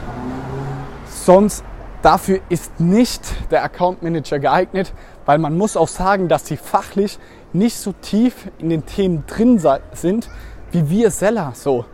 Sonst 1.07 1.63
dafür 2.01 2.39
ist 2.49 2.79
nicht 2.79 3.21
der 3.49 3.63
Account 3.63 4.03
Manager 4.03 4.39
geeignet, 4.39 4.93
weil 5.25 5.39
man 5.39 5.57
muss 5.57 5.77
auch 5.77 5.87
sagen, 5.87 6.27
dass 6.27 6.45
sie 6.45 6.57
fachlich 6.57 7.17
nicht 7.53 7.77
so 7.77 7.93
tief 8.01 8.49
in 8.59 8.69
den 8.69 8.85
Themen 8.85 9.23
drin 9.25 9.59
sind 9.93 10.29
wie 10.73 10.89
wir 10.89 11.11
Seller. 11.11 11.53
So, 11.55 11.85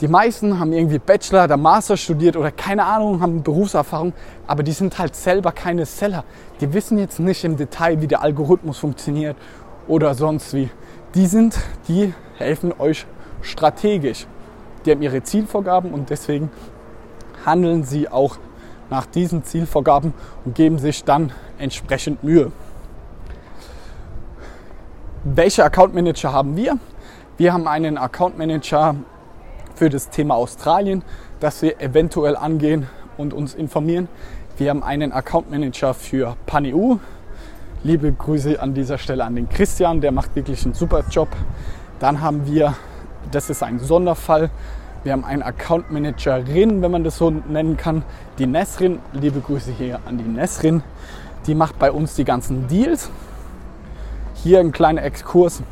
die 0.00 0.08
meisten 0.08 0.58
haben 0.58 0.72
irgendwie 0.72 0.98
Bachelor 0.98 1.44
oder 1.44 1.56
Master 1.56 1.96
studiert 1.96 2.36
oder 2.36 2.50
keine 2.50 2.84
Ahnung, 2.84 3.20
haben 3.20 3.42
Berufserfahrung, 3.42 4.14
aber 4.46 4.62
die 4.62 4.72
sind 4.72 4.98
halt 4.98 5.14
selber 5.14 5.52
keine 5.52 5.84
Seller. 5.84 6.24
Die 6.60 6.72
wissen 6.72 6.98
jetzt 6.98 7.20
nicht 7.20 7.44
im 7.44 7.56
Detail, 7.56 8.00
wie 8.00 8.06
der 8.06 8.22
Algorithmus 8.22 8.78
funktioniert 8.78 9.36
oder 9.86 10.14
sonst 10.14 10.54
wie. 10.54 10.70
Die 11.14 11.26
sind, 11.26 11.58
die 11.86 12.14
helfen 12.38 12.72
euch 12.78 13.06
strategisch. 13.42 14.26
Die 14.84 14.90
haben 14.90 15.02
ihre 15.02 15.22
Zielvorgaben 15.22 15.92
und 15.92 16.08
deswegen 16.08 16.50
handeln 17.44 17.84
sie 17.84 18.08
auch 18.08 18.38
nach 18.88 19.04
diesen 19.04 19.44
Zielvorgaben 19.44 20.14
und 20.44 20.54
geben 20.54 20.78
sich 20.78 21.04
dann 21.04 21.32
entsprechend 21.58 22.24
Mühe. 22.24 22.52
Welche 25.24 25.62
Account 25.62 25.94
Manager 25.94 26.32
haben 26.32 26.56
wir? 26.56 26.78
Wir 27.36 27.52
haben 27.52 27.68
einen 27.68 27.98
Account 27.98 28.38
Manager 28.38 28.94
für 29.80 29.88
das 29.88 30.10
Thema 30.10 30.34
Australien, 30.34 31.02
das 31.40 31.62
wir 31.62 31.80
eventuell 31.80 32.36
angehen 32.36 32.86
und 33.16 33.32
uns 33.32 33.54
informieren. 33.54 34.08
Wir 34.58 34.68
haben 34.68 34.82
einen 34.82 35.10
Account 35.10 35.50
Manager 35.50 35.94
für 35.94 36.36
PanEU. 36.44 36.98
Liebe 37.82 38.12
Grüße 38.12 38.60
an 38.60 38.74
dieser 38.74 38.98
Stelle 38.98 39.24
an 39.24 39.36
den 39.36 39.48
Christian, 39.48 40.02
der 40.02 40.12
macht 40.12 40.36
wirklich 40.36 40.66
einen 40.66 40.74
super 40.74 41.02
Job. 41.10 41.28
Dann 41.98 42.20
haben 42.20 42.44
wir, 42.44 42.74
das 43.30 43.48
ist 43.48 43.62
ein 43.62 43.78
Sonderfall, 43.78 44.50
wir 45.02 45.12
haben 45.12 45.24
einen 45.24 45.42
Account 45.42 45.90
Managerin, 45.90 46.82
wenn 46.82 46.90
man 46.90 47.02
das 47.02 47.16
so 47.16 47.30
nennen 47.30 47.78
kann, 47.78 48.02
die 48.38 48.44
Nesrin. 48.44 48.98
Liebe 49.14 49.40
Grüße 49.40 49.72
hier 49.72 50.00
an 50.04 50.18
die 50.18 50.24
Nesrin. 50.24 50.82
Die 51.46 51.54
macht 51.54 51.78
bei 51.78 51.90
uns 51.90 52.16
die 52.16 52.24
ganzen 52.24 52.68
Deals. 52.68 53.08
Hier 54.42 54.60
ein 54.60 54.72
kleiner 54.72 55.02
Exkurs. 55.04 55.62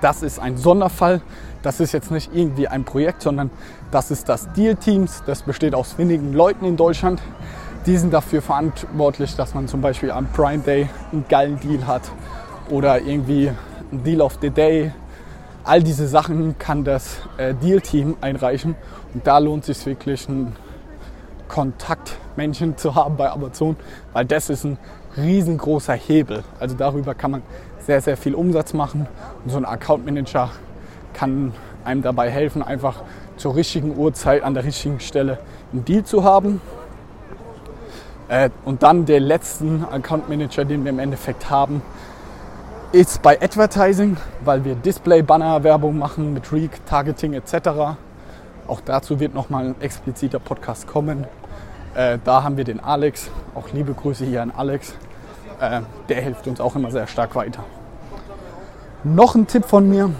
Das 0.00 0.22
ist 0.22 0.38
ein 0.38 0.56
Sonderfall. 0.56 1.20
Das 1.62 1.80
ist 1.80 1.92
jetzt 1.92 2.10
nicht 2.10 2.30
irgendwie 2.34 2.68
ein 2.68 2.84
Projekt, 2.84 3.22
sondern 3.22 3.50
das 3.90 4.10
ist 4.10 4.28
das 4.28 4.50
Deal-Teams. 4.52 5.24
Das 5.26 5.42
besteht 5.42 5.74
aus 5.74 5.98
wenigen 5.98 6.32
Leuten 6.32 6.64
in 6.64 6.76
Deutschland. 6.76 7.20
Die 7.86 7.96
sind 7.96 8.12
dafür 8.12 8.40
verantwortlich, 8.40 9.36
dass 9.36 9.54
man 9.54 9.68
zum 9.68 9.80
Beispiel 9.80 10.10
am 10.10 10.26
Prime 10.28 10.62
Day 10.62 10.88
einen 11.12 11.26
geilen 11.28 11.60
Deal 11.60 11.86
hat 11.86 12.02
oder 12.70 13.00
irgendwie 13.00 13.50
ein 13.92 14.04
Deal 14.04 14.20
of 14.22 14.38
the 14.40 14.50
Day. 14.50 14.92
All 15.64 15.82
diese 15.82 16.08
Sachen 16.08 16.58
kann 16.58 16.84
das 16.84 17.18
äh, 17.36 17.54
Deal-Team 17.54 18.16
einreichen. 18.22 18.76
Und 19.12 19.26
da 19.26 19.38
lohnt 19.38 19.68
es 19.68 19.78
sich 19.78 19.86
wirklich, 19.86 20.28
ein 20.28 20.54
Kontaktmännchen 21.48 22.76
zu 22.76 22.94
haben 22.94 23.16
bei 23.16 23.30
Amazon, 23.30 23.76
weil 24.12 24.24
das 24.24 24.50
ist 24.50 24.64
ein 24.64 24.78
riesengroßer 25.16 25.94
Hebel. 25.94 26.44
Also 26.60 26.76
darüber 26.76 27.14
kann 27.14 27.32
man 27.32 27.42
sehr, 27.86 28.00
sehr 28.00 28.16
viel 28.16 28.34
Umsatz 28.34 28.72
machen. 28.72 29.06
Und 29.44 29.50
so 29.50 29.56
ein 29.56 29.64
Account 29.64 30.04
Manager 30.04 30.50
kann 31.14 31.52
einem 31.84 32.02
dabei 32.02 32.30
helfen, 32.30 32.62
einfach 32.62 33.02
zur 33.36 33.56
richtigen 33.56 33.96
Uhrzeit 33.96 34.42
an 34.42 34.54
der 34.54 34.64
richtigen 34.64 35.00
Stelle 35.00 35.38
einen 35.72 35.84
Deal 35.84 36.04
zu 36.04 36.24
haben. 36.24 36.60
Äh, 38.28 38.50
und 38.64 38.82
dann 38.82 39.06
der 39.06 39.20
letzten 39.20 39.84
Account 39.84 40.28
Manager, 40.28 40.64
den 40.64 40.84
wir 40.84 40.90
im 40.90 40.98
Endeffekt 40.98 41.50
haben, 41.50 41.82
ist 42.92 43.22
bei 43.22 43.40
Advertising, 43.40 44.16
weil 44.44 44.64
wir 44.64 44.74
Display-Banner-Werbung 44.74 45.96
machen 45.96 46.34
mit 46.34 46.52
Reek, 46.52 46.84
Targeting 46.86 47.34
etc. 47.34 47.96
Auch 48.66 48.80
dazu 48.84 49.20
wird 49.20 49.34
nochmal 49.34 49.66
ein 49.66 49.80
expliziter 49.80 50.38
Podcast 50.38 50.86
kommen. 50.86 51.24
Äh, 51.94 52.18
da 52.24 52.42
haben 52.42 52.56
wir 52.56 52.64
den 52.64 52.80
Alex, 52.80 53.30
auch 53.54 53.68
liebe 53.72 53.94
Grüße 53.94 54.24
hier 54.24 54.42
an 54.42 54.52
Alex. 54.56 54.94
Äh, 55.60 55.82
der 56.08 56.22
hilft 56.22 56.46
uns 56.46 56.60
auch 56.60 56.74
immer 56.74 56.90
sehr 56.90 57.06
stark 57.06 57.34
weiter. 57.34 57.62
Noch 59.04 59.34
ein 59.34 59.46
Tipp 59.46 59.66
von 59.66 59.88
mir, 59.88 60.10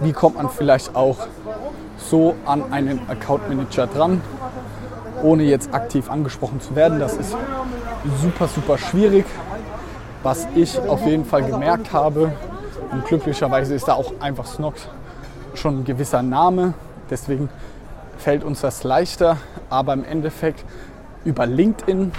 wie 0.00 0.12
kommt 0.12 0.36
man 0.36 0.48
vielleicht 0.48 0.96
auch 0.96 1.16
so 1.96 2.34
an 2.44 2.72
einen 2.72 3.00
Account 3.08 3.48
Manager 3.48 3.86
dran, 3.86 4.20
ohne 5.22 5.44
jetzt 5.44 5.72
aktiv 5.72 6.10
angesprochen 6.10 6.60
zu 6.60 6.74
werden. 6.74 6.98
Das 6.98 7.16
ist 7.16 7.36
super, 8.20 8.48
super 8.48 8.78
schwierig. 8.78 9.26
Was 10.22 10.48
ich 10.56 10.78
auf 10.80 11.06
jeden 11.06 11.24
Fall 11.24 11.44
gemerkt 11.44 11.92
habe, 11.92 12.32
und 12.90 13.04
glücklicherweise 13.04 13.74
ist 13.74 13.86
da 13.86 13.94
auch 13.94 14.14
einfach 14.18 14.46
Snox 14.46 14.88
schon 15.54 15.80
ein 15.80 15.84
gewisser 15.84 16.22
Name, 16.22 16.74
deswegen 17.10 17.48
fällt 18.16 18.42
uns 18.42 18.60
das 18.62 18.82
leichter, 18.82 19.36
aber 19.70 19.92
im 19.92 20.04
Endeffekt 20.04 20.64
über 21.24 21.46
LinkedIn. 21.46 22.12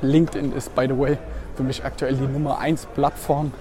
LinkedIn 0.00 0.52
ist, 0.52 0.74
by 0.74 0.86
the 0.86 0.98
way, 0.98 1.18
für 1.56 1.62
mich 1.62 1.84
aktuell 1.84 2.14
die 2.14 2.26
Nummer 2.26 2.58
1 2.58 2.86
Plattform, 2.94 3.52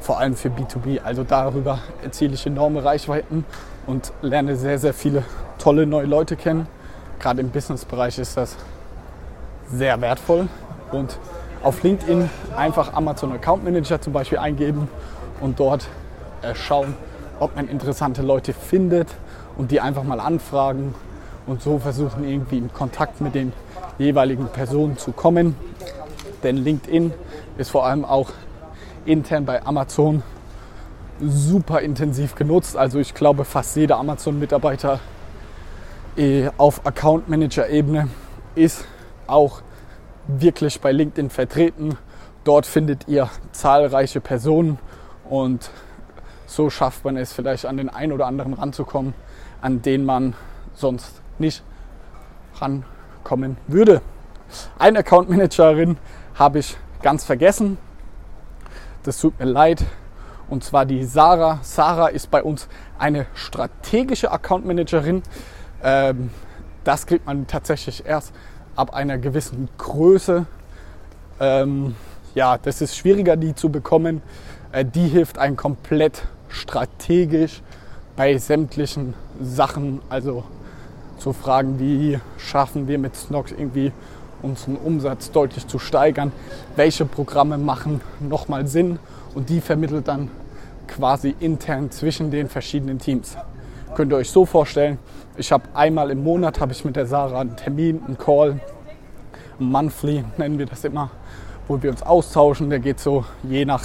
vor 0.00 0.18
allem 0.18 0.36
für 0.36 0.48
B2B. 0.48 1.02
Also 1.02 1.24
darüber 1.24 1.78
erziele 2.02 2.34
ich 2.34 2.46
enorme 2.46 2.84
Reichweiten 2.84 3.44
und 3.86 4.12
lerne 4.22 4.56
sehr, 4.56 4.78
sehr 4.78 4.94
viele 4.94 5.24
tolle 5.58 5.86
neue 5.86 6.06
Leute 6.06 6.36
kennen. 6.36 6.66
Gerade 7.18 7.40
im 7.40 7.50
Businessbereich 7.50 8.18
ist 8.18 8.36
das 8.36 8.56
sehr 9.70 10.00
wertvoll. 10.00 10.48
Und 10.90 11.18
auf 11.62 11.82
LinkedIn 11.82 12.28
einfach 12.56 12.92
Amazon 12.94 13.32
Account 13.32 13.64
Manager 13.64 14.00
zum 14.00 14.12
Beispiel 14.12 14.38
eingeben 14.38 14.88
und 15.40 15.60
dort 15.60 15.86
äh, 16.42 16.54
schauen, 16.54 16.94
ob 17.38 17.56
man 17.56 17.68
interessante 17.68 18.22
Leute 18.22 18.52
findet 18.52 19.08
und 19.56 19.70
die 19.70 19.80
einfach 19.80 20.02
mal 20.02 20.20
anfragen 20.20 20.94
und 21.46 21.62
so 21.62 21.78
versuchen 21.78 22.28
irgendwie 22.28 22.58
in 22.58 22.72
Kontakt 22.72 23.20
mit 23.20 23.34
den 23.34 23.52
jeweiligen 23.98 24.46
Personen 24.46 24.98
zu 24.98 25.12
kommen. 25.12 25.56
Denn 26.42 26.56
LinkedIn 26.56 27.12
ist 27.58 27.70
vor 27.70 27.86
allem 27.86 28.04
auch 28.04 28.30
intern 29.04 29.44
bei 29.44 29.64
Amazon 29.64 30.22
super 31.20 31.80
intensiv 31.80 32.34
genutzt. 32.34 32.76
Also 32.76 32.98
ich 32.98 33.14
glaube, 33.14 33.44
fast 33.44 33.76
jeder 33.76 33.98
Amazon-Mitarbeiter 33.98 35.00
eh, 36.16 36.48
auf 36.58 36.84
Account 36.86 37.28
Manager-Ebene 37.28 38.08
ist 38.54 38.84
auch 39.26 39.62
wirklich 40.26 40.80
bei 40.80 40.92
LinkedIn 40.92 41.30
vertreten. 41.30 41.96
Dort 42.44 42.66
findet 42.66 43.08
ihr 43.08 43.28
zahlreiche 43.52 44.20
Personen 44.20 44.78
und 45.28 45.70
so 46.46 46.70
schafft 46.70 47.04
man 47.04 47.16
es 47.16 47.32
vielleicht 47.32 47.66
an 47.66 47.76
den 47.76 47.88
einen 47.88 48.12
oder 48.12 48.26
anderen 48.26 48.52
ranzukommen, 48.52 49.14
an 49.60 49.80
den 49.80 50.04
man 50.04 50.34
sonst 50.74 51.22
nicht 51.38 51.62
rankommen 52.56 53.56
würde. 53.68 54.02
Eine 54.78 54.98
Account 54.98 55.30
Managerin 55.30 55.96
habe 56.34 56.58
ich 56.60 56.76
ganz 57.02 57.24
vergessen. 57.24 57.78
Das 59.02 59.18
tut 59.18 59.38
mir 59.38 59.46
leid. 59.46 59.84
Und 60.48 60.64
zwar 60.64 60.84
die 60.84 61.04
Sarah. 61.04 61.60
Sarah 61.62 62.08
ist 62.08 62.30
bei 62.30 62.42
uns 62.42 62.68
eine 62.98 63.26
strategische 63.34 64.30
Account 64.30 64.66
Managerin. 64.66 65.22
Ähm, 65.82 66.30
das 66.84 67.06
kriegt 67.06 67.26
man 67.26 67.46
tatsächlich 67.46 68.04
erst 68.04 68.32
ab 68.76 68.94
einer 68.94 69.18
gewissen 69.18 69.68
Größe. 69.78 70.46
Ähm, 71.40 71.94
ja, 72.34 72.58
das 72.58 72.80
ist 72.80 72.96
schwieriger, 72.96 73.36
die 73.36 73.54
zu 73.54 73.70
bekommen. 73.70 74.22
Äh, 74.72 74.84
die 74.84 75.08
hilft 75.08 75.38
einem 75.38 75.56
komplett 75.56 76.26
strategisch 76.48 77.62
bei 78.16 78.36
sämtlichen 78.38 79.14
Sachen. 79.40 80.00
Also 80.08 80.44
so 81.18 81.32
Fragen 81.32 81.78
wie 81.78 82.18
schaffen 82.36 82.88
wir 82.88 82.98
mit 82.98 83.16
Snox 83.16 83.52
irgendwie 83.52 83.92
unseren 84.42 84.76
Umsatz 84.76 85.30
deutlich 85.30 85.66
zu 85.66 85.78
steigern, 85.78 86.32
welche 86.76 87.04
Programme 87.04 87.58
machen 87.58 88.00
nochmal 88.20 88.66
Sinn 88.66 88.98
und 89.34 89.48
die 89.48 89.60
vermittelt 89.60 90.08
dann 90.08 90.30
quasi 90.88 91.34
intern 91.40 91.90
zwischen 91.90 92.30
den 92.30 92.48
verschiedenen 92.48 92.98
Teams. 92.98 93.36
könnt 93.94 94.12
ihr 94.12 94.16
euch 94.16 94.30
so 94.30 94.46
vorstellen, 94.46 94.98
ich 95.36 95.52
habe 95.52 95.64
einmal 95.74 96.10
im 96.10 96.22
Monat 96.22 96.60
habe 96.60 96.72
ich 96.72 96.84
mit 96.84 96.96
der 96.96 97.06
Sarah 97.06 97.40
einen 97.40 97.56
Termin, 97.56 98.02
einen 98.06 98.18
Call, 98.18 98.60
ein 99.58 99.70
Monthly 99.70 100.24
nennen 100.36 100.58
wir 100.58 100.66
das 100.66 100.84
immer, 100.84 101.10
wo 101.68 101.82
wir 101.82 101.90
uns 101.90 102.02
austauschen. 102.02 102.68
Der 102.70 102.80
geht 102.80 103.00
so 103.00 103.24
je 103.42 103.64
nach 103.64 103.84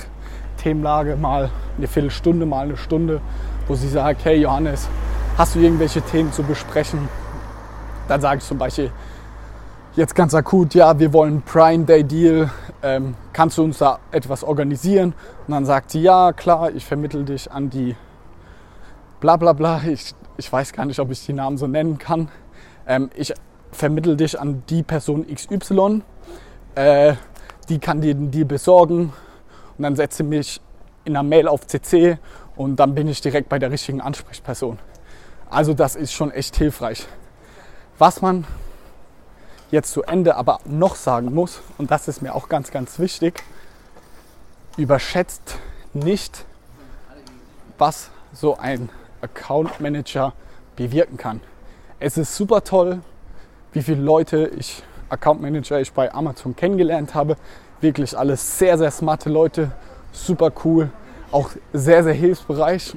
Themenlage 0.58 1.16
mal 1.16 1.50
eine 1.78 1.88
Viertelstunde, 1.88 2.46
mal 2.46 2.66
eine 2.66 2.78
Stunde, 2.78 3.22
wo 3.68 3.76
sie 3.76 3.88
sagt, 3.88 4.26
hey 4.26 4.38
Johannes, 4.42 4.90
hast 5.38 5.56
du 5.56 5.60
irgendwelche 5.60 6.02
Themen 6.02 6.32
zu 6.34 6.44
besprechen? 6.44 7.08
Dann 8.08 8.22
sage 8.22 8.40
ich 8.40 8.46
zum 8.46 8.58
Beispiel, 8.58 8.92
jetzt 9.98 10.14
ganz 10.14 10.36
akut, 10.36 10.76
ja, 10.76 11.00
wir 11.00 11.12
wollen 11.12 11.42
Prime 11.42 11.84
Day 11.84 12.04
Deal, 12.04 12.52
ähm, 12.84 13.16
kannst 13.34 13.58
du 13.58 13.64
uns 13.64 13.80
da 13.80 13.98
etwas 14.12 14.44
organisieren? 14.44 15.16
Und 15.48 15.52
dann 15.52 15.66
sagt 15.66 15.90
sie, 15.90 16.02
ja, 16.02 16.34
klar, 16.34 16.72
ich 16.72 16.86
vermittel 16.86 17.26
dich 17.26 17.52
an 17.52 17.72
die 17.72 17.96
bla 19.20 19.38
bla 19.38 19.54
bla, 19.54 19.82
ich, 19.84 20.14
ich 20.38 20.54
weiß 20.54 20.74
gar 20.74 20.86
nicht, 20.86 21.00
ob 21.00 21.10
ich 21.10 21.26
die 21.26 21.34
Namen 21.34 21.58
so 21.58 21.66
nennen 21.66 21.98
kann. 21.98 22.30
Ähm, 22.86 23.10
ich 23.16 23.34
vermittel 23.72 24.16
dich 24.16 24.40
an 24.40 24.62
die 24.70 24.84
Person 24.84 25.26
XY, 25.34 26.04
äh, 26.76 27.16
die 27.68 27.80
kann 27.80 28.00
dir 28.00 28.14
den 28.14 28.30
Deal 28.30 28.46
besorgen 28.46 29.12
und 29.78 29.84
dann 29.84 29.96
setze 29.96 30.24
mich 30.24 30.62
in 31.06 31.16
einer 31.18 31.28
Mail 31.28 31.48
auf 31.48 31.66
CC 31.66 32.20
und 32.56 32.76
dann 32.76 32.94
bin 32.94 33.08
ich 33.08 33.20
direkt 33.22 33.50
bei 33.50 33.58
der 33.58 33.72
richtigen 33.72 34.02
Ansprechperson. 34.02 34.78
Also 35.50 35.74
das 35.74 35.96
ist 35.96 36.14
schon 36.14 36.30
echt 36.30 36.56
hilfreich. 36.56 37.08
Was 37.98 38.22
man 38.22 38.46
jetzt 39.72 39.92
zu 39.92 40.04
Ende 40.04 40.36
aber 40.36 40.60
noch 40.66 40.96
sagen 40.96 41.34
muss, 41.34 41.62
und 41.78 41.92
das 41.92 42.08
ist 42.08 42.22
mir 42.22 42.34
auch 42.36 42.50
ganz, 42.50 42.72
ganz 42.72 43.00
wichtig, 43.00 43.44
überschätzt 44.78 45.58
nicht, 45.94 46.46
was 47.78 48.10
so 48.34 48.58
ein 48.58 48.90
Account 49.22 49.80
Manager 49.80 50.34
bewirken 50.76 51.18
kann. 51.18 51.42
Es 52.00 52.18
ist 52.18 52.36
super 52.36 52.64
toll, 52.64 53.02
wie 53.74 53.82
viele 53.82 54.02
Leute 54.02 54.52
ich 54.58 54.84
Account 55.10 55.42
Manager 55.42 55.80
ich 55.80 55.92
bei 55.92 56.14
Amazon 56.14 56.56
kennengelernt 56.56 57.16
habe. 57.16 57.38
Wirklich 57.82 58.18
alles 58.18 58.58
sehr, 58.58 58.78
sehr 58.78 58.92
smarte 58.92 59.30
Leute, 59.30 59.72
super 60.12 60.52
cool, 60.64 60.92
auch 61.32 61.50
sehr, 61.74 62.04
sehr 62.04 62.14
hilfsbereich. 62.14 62.96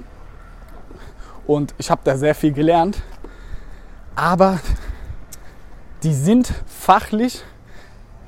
Und 1.46 1.74
ich 1.78 1.90
habe 1.90 2.00
da 2.04 2.16
sehr 2.16 2.34
viel 2.34 2.52
gelernt. 2.52 3.02
Aber 4.14 4.60
die 6.02 6.14
sind 6.14 6.52
fachlich, 6.66 7.42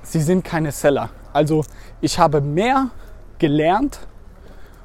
sie 0.02 0.20
sind 0.20 0.44
keine 0.44 0.72
Seller. 0.72 1.10
Also 1.32 1.64
ich 2.00 2.18
habe 2.18 2.40
mehr 2.40 2.90
gelernt 3.38 4.00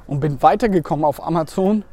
und 0.06 0.20
bin 0.20 0.42
weitergekommen 0.42 1.04
auf 1.04 1.22
Amazon 1.22 1.84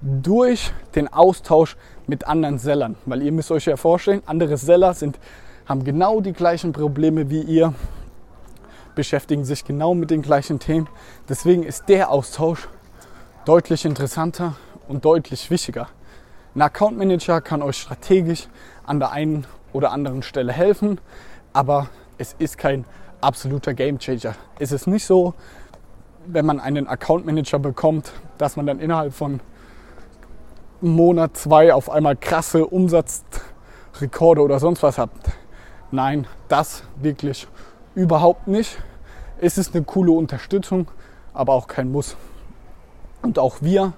durch 0.00 0.72
den 0.94 1.10
Austausch 1.12 1.76
mit 2.06 2.26
anderen 2.26 2.58
Sellern. 2.58 2.96
Weil 3.06 3.22
ihr 3.22 3.32
müsst 3.32 3.50
euch 3.50 3.64
ja 3.64 3.76
vorstellen, 3.76 4.22
andere 4.26 4.58
Seller 4.58 4.92
sind, 4.92 5.18
haben 5.66 5.82
genau 5.82 6.20
die 6.20 6.34
gleichen 6.34 6.72
Probleme 6.72 7.30
wie 7.30 7.40
ihr, 7.40 7.74
beschäftigen 8.94 9.44
sich 9.44 9.64
genau 9.64 9.94
mit 9.94 10.10
den 10.10 10.20
gleichen 10.20 10.58
Themen. 10.58 10.88
Deswegen 11.28 11.62
ist 11.62 11.88
der 11.88 12.10
Austausch 12.10 12.68
deutlich 13.46 13.86
interessanter 13.86 14.56
und 14.88 15.04
deutlich 15.04 15.50
wichtiger. 15.50 15.88
Ein 16.54 16.62
Account 16.62 16.98
Manager 16.98 17.40
kann 17.40 17.62
euch 17.62 17.78
strategisch 17.78 18.46
an 18.84 19.00
der 19.00 19.10
einen 19.10 19.46
oder 19.74 19.92
anderen 19.92 20.22
Stelle 20.22 20.52
helfen, 20.52 20.98
aber 21.52 21.88
es 22.16 22.34
ist 22.38 22.56
kein 22.56 22.86
absoluter 23.20 23.74
Game 23.74 23.98
Changer. 23.98 24.34
Es 24.58 24.72
ist 24.72 24.86
nicht 24.86 25.04
so, 25.04 25.34
wenn 26.26 26.46
man 26.46 26.60
einen 26.60 26.86
Account 26.86 27.26
Manager 27.26 27.58
bekommt, 27.58 28.12
dass 28.38 28.56
man 28.56 28.66
dann 28.66 28.80
innerhalb 28.80 29.12
von 29.12 29.40
Monat, 30.80 31.36
zwei 31.36 31.72
auf 31.74 31.90
einmal 31.90 32.16
krasse 32.16 32.66
Umsatzrekorde 32.66 34.40
oder 34.42 34.58
sonst 34.58 34.82
was 34.82 34.98
habt. 34.98 35.30
Nein, 35.90 36.26
das 36.48 36.84
wirklich 36.96 37.46
überhaupt 37.94 38.48
nicht. 38.48 38.78
Es 39.40 39.58
ist 39.58 39.74
eine 39.74 39.84
coole 39.84 40.12
Unterstützung, 40.12 40.88
aber 41.32 41.52
auch 41.52 41.66
kein 41.66 41.90
Muss. 41.90 42.16
Und 43.22 43.38
auch 43.38 43.56
wir 43.60 43.94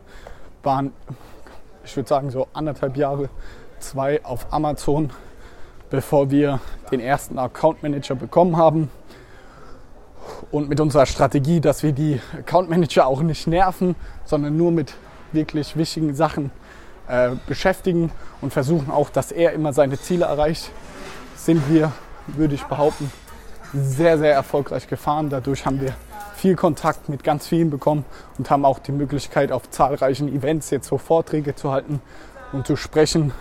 waren, 0.62 0.92
ich 1.84 1.96
würde 1.96 2.08
sagen, 2.08 2.30
so 2.30 2.46
anderthalb 2.52 2.96
Jahre, 2.96 3.28
zwei 3.78 4.24
auf 4.24 4.52
Amazon, 4.52 5.10
bevor 5.90 6.30
wir 6.30 6.60
den 6.90 7.00
ersten 7.00 7.38
Account 7.38 7.82
Manager 7.82 8.14
bekommen 8.14 8.56
haben. 8.56 8.90
Und 10.50 10.68
mit 10.68 10.80
unserer 10.80 11.06
Strategie, 11.06 11.60
dass 11.60 11.82
wir 11.82 11.92
die 11.92 12.20
Account 12.36 12.68
Manager 12.68 13.06
auch 13.06 13.22
nicht 13.22 13.46
nerven, 13.46 13.94
sondern 14.24 14.56
nur 14.56 14.72
mit 14.72 14.94
wirklich 15.32 15.76
wichtigen 15.76 16.14
Sachen 16.14 16.50
äh, 17.08 17.30
beschäftigen 17.46 18.10
und 18.40 18.52
versuchen 18.52 18.90
auch, 18.90 19.10
dass 19.10 19.30
er 19.30 19.52
immer 19.52 19.72
seine 19.72 19.98
Ziele 20.00 20.24
erreicht, 20.24 20.70
sind 21.36 21.62
wir, 21.70 21.92
würde 22.26 22.54
ich 22.54 22.64
behaupten, 22.64 23.12
sehr, 23.72 24.18
sehr 24.18 24.34
erfolgreich 24.34 24.88
gefahren. 24.88 25.30
Dadurch 25.30 25.66
haben 25.66 25.80
wir 25.80 25.94
viel 26.36 26.56
Kontakt 26.56 27.08
mit 27.08 27.24
ganz 27.24 27.46
vielen 27.46 27.70
bekommen 27.70 28.04
und 28.38 28.50
haben 28.50 28.64
auch 28.64 28.78
die 28.78 28.92
Möglichkeit, 28.92 29.52
auf 29.52 29.70
zahlreichen 29.70 30.28
Events 30.28 30.70
jetzt 30.70 30.88
so 30.88 30.98
Vorträge 30.98 31.54
zu 31.54 31.72
halten 31.72 32.00
und 32.52 32.66
zu 32.66 32.76
sprechen, 32.76 33.32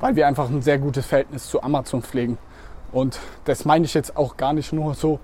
weil 0.00 0.16
wir 0.16 0.26
einfach 0.26 0.48
ein 0.48 0.62
sehr 0.62 0.78
gutes 0.78 1.06
Verhältnis 1.06 1.48
zu 1.48 1.62
Amazon 1.62 2.02
pflegen. 2.02 2.38
Und 2.92 3.18
das 3.44 3.64
meine 3.64 3.84
ich 3.84 3.94
jetzt 3.94 4.16
auch 4.16 4.36
gar 4.36 4.52
nicht 4.52 4.72
nur 4.72 4.94
so 4.94 5.20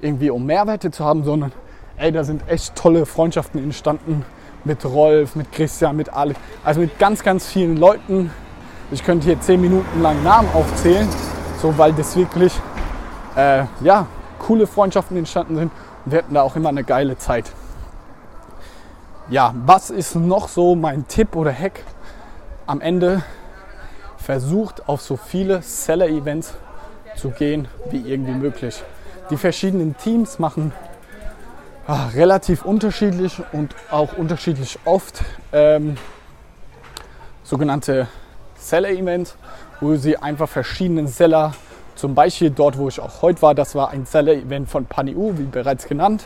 irgendwie, 0.00 0.30
um 0.30 0.44
Mehrwerte 0.46 0.90
zu 0.90 1.04
haben, 1.04 1.24
sondern 1.24 1.52
ey, 1.96 2.10
da 2.10 2.24
sind 2.24 2.48
echt 2.48 2.74
tolle 2.74 3.06
Freundschaften 3.06 3.62
entstanden 3.62 4.24
mit 4.64 4.84
Rolf, 4.84 5.36
mit 5.36 5.52
Christian, 5.52 5.96
mit 5.96 6.12
Alex, 6.12 6.38
also 6.64 6.80
mit 6.80 6.98
ganz, 6.98 7.22
ganz 7.22 7.46
vielen 7.48 7.76
Leuten. 7.76 8.30
Ich 8.90 9.04
könnte 9.04 9.26
hier 9.26 9.40
zehn 9.40 9.60
Minuten 9.60 10.02
lang 10.02 10.22
Namen 10.22 10.48
aufzählen, 10.54 11.08
so 11.60 11.76
weil 11.78 11.92
das 11.92 12.16
wirklich 12.16 12.52
äh, 13.36 13.64
ja, 13.82 14.06
coole 14.38 14.66
Freundschaften 14.66 15.16
entstanden 15.16 15.56
sind 15.56 15.72
und 16.04 16.12
wir 16.12 16.18
hatten 16.18 16.34
da 16.34 16.42
auch 16.42 16.56
immer 16.56 16.68
eine 16.68 16.84
geile 16.84 17.16
Zeit. 17.18 17.50
Ja, 19.30 19.54
was 19.64 19.90
ist 19.90 20.14
noch 20.14 20.48
so 20.48 20.74
mein 20.74 21.06
Tipp 21.06 21.36
oder 21.36 21.52
Hack? 21.52 21.84
Am 22.66 22.80
Ende 22.80 23.22
versucht 24.22 24.88
auf 24.88 25.02
so 25.02 25.16
viele 25.16 25.60
Seller-Events 25.62 26.54
zu 27.16 27.30
gehen 27.30 27.68
wie 27.90 28.00
irgendwie 28.00 28.32
möglich. 28.32 28.82
Die 29.30 29.36
verschiedenen 29.36 29.96
Teams 29.96 30.38
machen 30.38 30.72
ah, 31.86 32.08
relativ 32.14 32.64
unterschiedlich 32.64 33.42
und 33.52 33.74
auch 33.90 34.16
unterschiedlich 34.16 34.78
oft 34.84 35.22
ähm, 35.52 35.96
sogenannte 37.42 38.06
Seller-Events, 38.56 39.36
wo 39.80 39.96
sie 39.96 40.16
einfach 40.16 40.48
verschiedenen 40.48 41.08
Seller, 41.08 41.52
zum 41.96 42.14
Beispiel 42.14 42.50
dort, 42.50 42.78
wo 42.78 42.88
ich 42.88 43.00
auch 43.00 43.22
heute 43.22 43.42
war, 43.42 43.54
das 43.54 43.74
war 43.74 43.90
ein 43.90 44.06
Seller-Event 44.06 44.68
von 44.68 44.86
PaniU, 44.86 45.36
wie 45.36 45.44
bereits 45.44 45.86
genannt, 45.86 46.24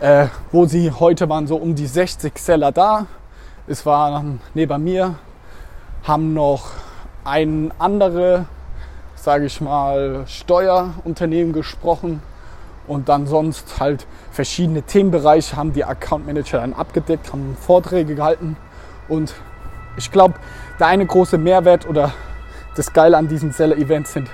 äh, 0.00 0.26
wo 0.52 0.66
sie 0.66 0.90
heute 0.90 1.28
waren 1.28 1.46
so 1.46 1.56
um 1.56 1.74
die 1.74 1.86
60 1.86 2.36
Seller 2.36 2.72
da. 2.72 3.06
Es 3.66 3.86
waren 3.86 4.40
neben 4.52 4.84
mir, 4.84 5.14
haben 6.04 6.34
noch 6.34 6.72
ein 7.24 7.72
andere, 7.78 8.44
sage 9.16 9.46
ich 9.46 9.60
mal, 9.60 10.24
Steuerunternehmen 10.26 11.52
gesprochen 11.52 12.22
und 12.86 13.08
dann 13.08 13.26
sonst 13.26 13.80
halt 13.80 14.06
verschiedene 14.30 14.82
Themenbereiche 14.82 15.56
haben 15.56 15.72
die 15.72 15.84
Account 15.84 16.26
Manager 16.26 16.60
dann 16.60 16.74
abgedeckt, 16.74 17.32
haben 17.32 17.56
Vorträge 17.58 18.14
gehalten 18.14 18.56
und 19.08 19.34
ich 19.96 20.10
glaube, 20.10 20.34
der 20.78 20.88
eine 20.88 21.06
große 21.06 21.38
Mehrwert 21.38 21.88
oder 21.88 22.12
das 22.76 22.92
Geile 22.92 23.16
an 23.16 23.28
diesen 23.28 23.52
Seller-Events 23.52 24.12
sind 24.12 24.28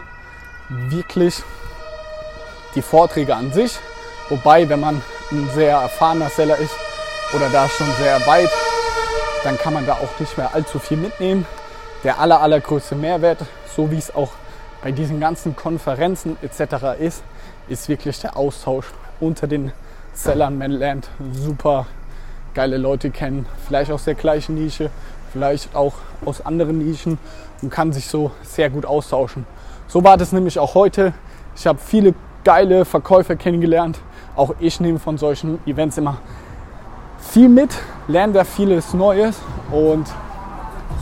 wirklich 0.68 1.42
die 2.74 2.82
Vorträge 2.82 3.36
an 3.36 3.52
sich. 3.52 3.78
Wobei, 4.28 4.68
wenn 4.68 4.80
man 4.80 5.02
ein 5.30 5.50
sehr 5.54 5.76
erfahrener 5.76 6.30
Seller 6.30 6.56
ist 6.56 6.74
oder 7.34 7.48
da 7.50 7.68
schon 7.68 7.86
sehr 7.98 8.26
weit, 8.26 8.50
dann 9.44 9.58
kann 9.58 9.74
man 9.74 9.86
da 9.86 9.94
auch 9.94 10.18
nicht 10.18 10.36
mehr 10.38 10.54
allzu 10.54 10.78
viel 10.78 10.96
mitnehmen. 10.96 11.46
Der 12.02 12.18
aller, 12.18 12.40
allergrößte 12.40 12.94
Mehrwert, 12.94 13.44
so 13.76 13.90
wie 13.90 13.98
es 13.98 14.14
auch 14.14 14.30
bei 14.82 14.90
diesen 14.90 15.20
ganzen 15.20 15.54
Konferenzen 15.54 16.38
etc. 16.40 16.98
ist, 16.98 17.22
ist 17.68 17.88
wirklich 17.88 18.18
der 18.20 18.36
Austausch 18.36 18.86
unter 19.20 19.46
den 19.46 19.72
Sellern. 20.14 20.56
Man 20.56 20.70
lernt 20.70 21.08
super 21.32 21.86
geile 22.54 22.78
Leute 22.78 23.10
kennen, 23.10 23.46
vielleicht 23.66 23.92
aus 23.92 24.04
der 24.04 24.14
gleichen 24.14 24.54
Nische, 24.54 24.90
vielleicht 25.30 25.76
auch 25.76 25.94
aus 26.24 26.44
anderen 26.44 26.78
Nischen 26.78 27.18
und 27.62 27.70
kann 27.70 27.92
sich 27.92 28.06
so 28.06 28.30
sehr 28.42 28.70
gut 28.70 28.86
austauschen. 28.86 29.46
So 29.86 30.02
war 30.02 30.16
das 30.16 30.32
nämlich 30.32 30.58
auch 30.58 30.74
heute. 30.74 31.12
Ich 31.54 31.66
habe 31.66 31.78
viele 31.78 32.14
geile 32.44 32.84
Verkäufer 32.84 33.36
kennengelernt. 33.36 33.98
Auch 34.36 34.54
ich 34.58 34.80
nehme 34.80 34.98
von 34.98 35.18
solchen 35.18 35.58
Events 35.66 35.98
immer 35.98 36.18
viel 37.18 37.48
mit, 37.48 37.70
lerne 38.08 38.32
da 38.32 38.44
vieles 38.44 38.94
Neues 38.94 39.36
und 39.70 40.06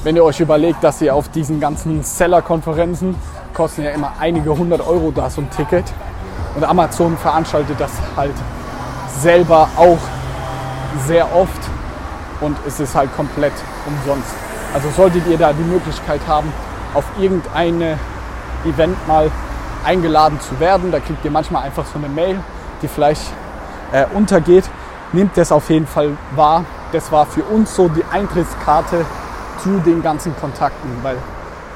wenn 0.05 0.17
ihr 0.17 0.25
euch 0.25 0.41
überlegt, 0.41 0.83
dass 0.85 1.01
ihr 1.03 1.15
auf 1.15 1.29
diesen 1.29 1.61
ganzen 1.61 2.03
Seller-Konferenzen 2.03 3.17
kosten 3.55 3.83
ja 3.83 3.91
immer 3.91 4.13
einige 4.21 4.57
hundert 4.57 4.87
Euro 4.87 5.11
da 5.11 5.29
so 5.31 5.41
ein 5.41 5.51
Ticket 5.51 5.85
und 6.55 6.65
Amazon 6.65 7.17
veranstaltet 7.17 7.81
das 7.81 7.91
halt 8.17 8.35
selber 9.21 9.69
auch 9.77 9.99
sehr 11.07 11.27
oft 11.35 11.61
und 12.41 12.57
es 12.67 12.79
ist 12.79 12.95
halt 12.95 13.15
komplett 13.17 13.53
umsonst. 13.87 14.31
Also 14.75 14.89
solltet 14.91 15.27
ihr 15.27 15.39
da 15.39 15.53
die 15.53 15.63
Möglichkeit 15.63 16.21
haben, 16.29 16.53
auf 16.95 17.05
irgendeine 17.19 17.99
Event 18.65 18.97
mal 19.09 19.31
eingeladen 19.85 20.39
zu 20.41 20.59
werden, 20.61 20.91
da 20.93 21.01
kriegt 21.01 21.25
ihr 21.25 21.31
manchmal 21.31 21.65
einfach 21.65 21.87
so 21.87 21.99
eine 21.99 22.09
Mail, 22.09 22.39
die 22.83 22.89
vielleicht 22.89 23.23
äh, 23.93 24.05
untergeht. 24.15 24.65
Nehmt 25.13 25.37
das 25.37 25.53
auf 25.53 25.71
jeden 25.71 25.87
Fall 25.87 26.17
wahr. 26.35 26.65
Das 26.93 27.11
war 27.11 27.27
für 27.27 27.43
uns 27.43 27.75
so 27.75 27.89
die 27.89 28.05
Eintrittskarte 28.11 29.05
zu 29.59 29.79
den 29.79 30.03
ganzen 30.03 30.37
Kontakten, 30.37 30.91
weil 31.03 31.17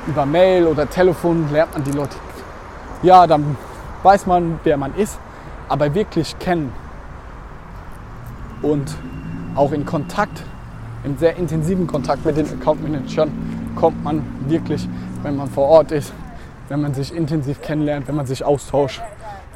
über 0.06 0.26
Mail 0.26 0.66
oder 0.66 0.88
Telefon 0.88 1.50
lernt 1.52 1.74
man 1.74 1.84
die 1.84 1.92
Leute. 1.92 2.16
Ja, 3.02 3.26
dann 3.26 3.56
weiß 4.02 4.26
man, 4.26 4.60
wer 4.64 4.76
man 4.76 4.94
ist, 4.94 5.18
aber 5.68 5.94
wirklich 5.94 6.38
kennen 6.38 6.72
und 8.62 8.94
auch 9.54 9.72
in 9.72 9.84
Kontakt, 9.84 10.44
in 11.04 11.18
sehr 11.18 11.36
intensiven 11.36 11.86
Kontakt 11.86 12.24
mit 12.24 12.36
den 12.36 12.46
Account 12.46 12.82
Managern 12.82 13.30
kommt 13.76 14.02
man 14.02 14.24
wirklich, 14.46 14.88
wenn 15.22 15.36
man 15.36 15.48
vor 15.48 15.68
Ort 15.68 15.92
ist, 15.92 16.12
wenn 16.68 16.80
man 16.80 16.94
sich 16.94 17.14
intensiv 17.14 17.60
kennenlernt, 17.60 18.08
wenn 18.08 18.14
man 18.14 18.26
sich 18.26 18.44
austauscht. 18.44 19.02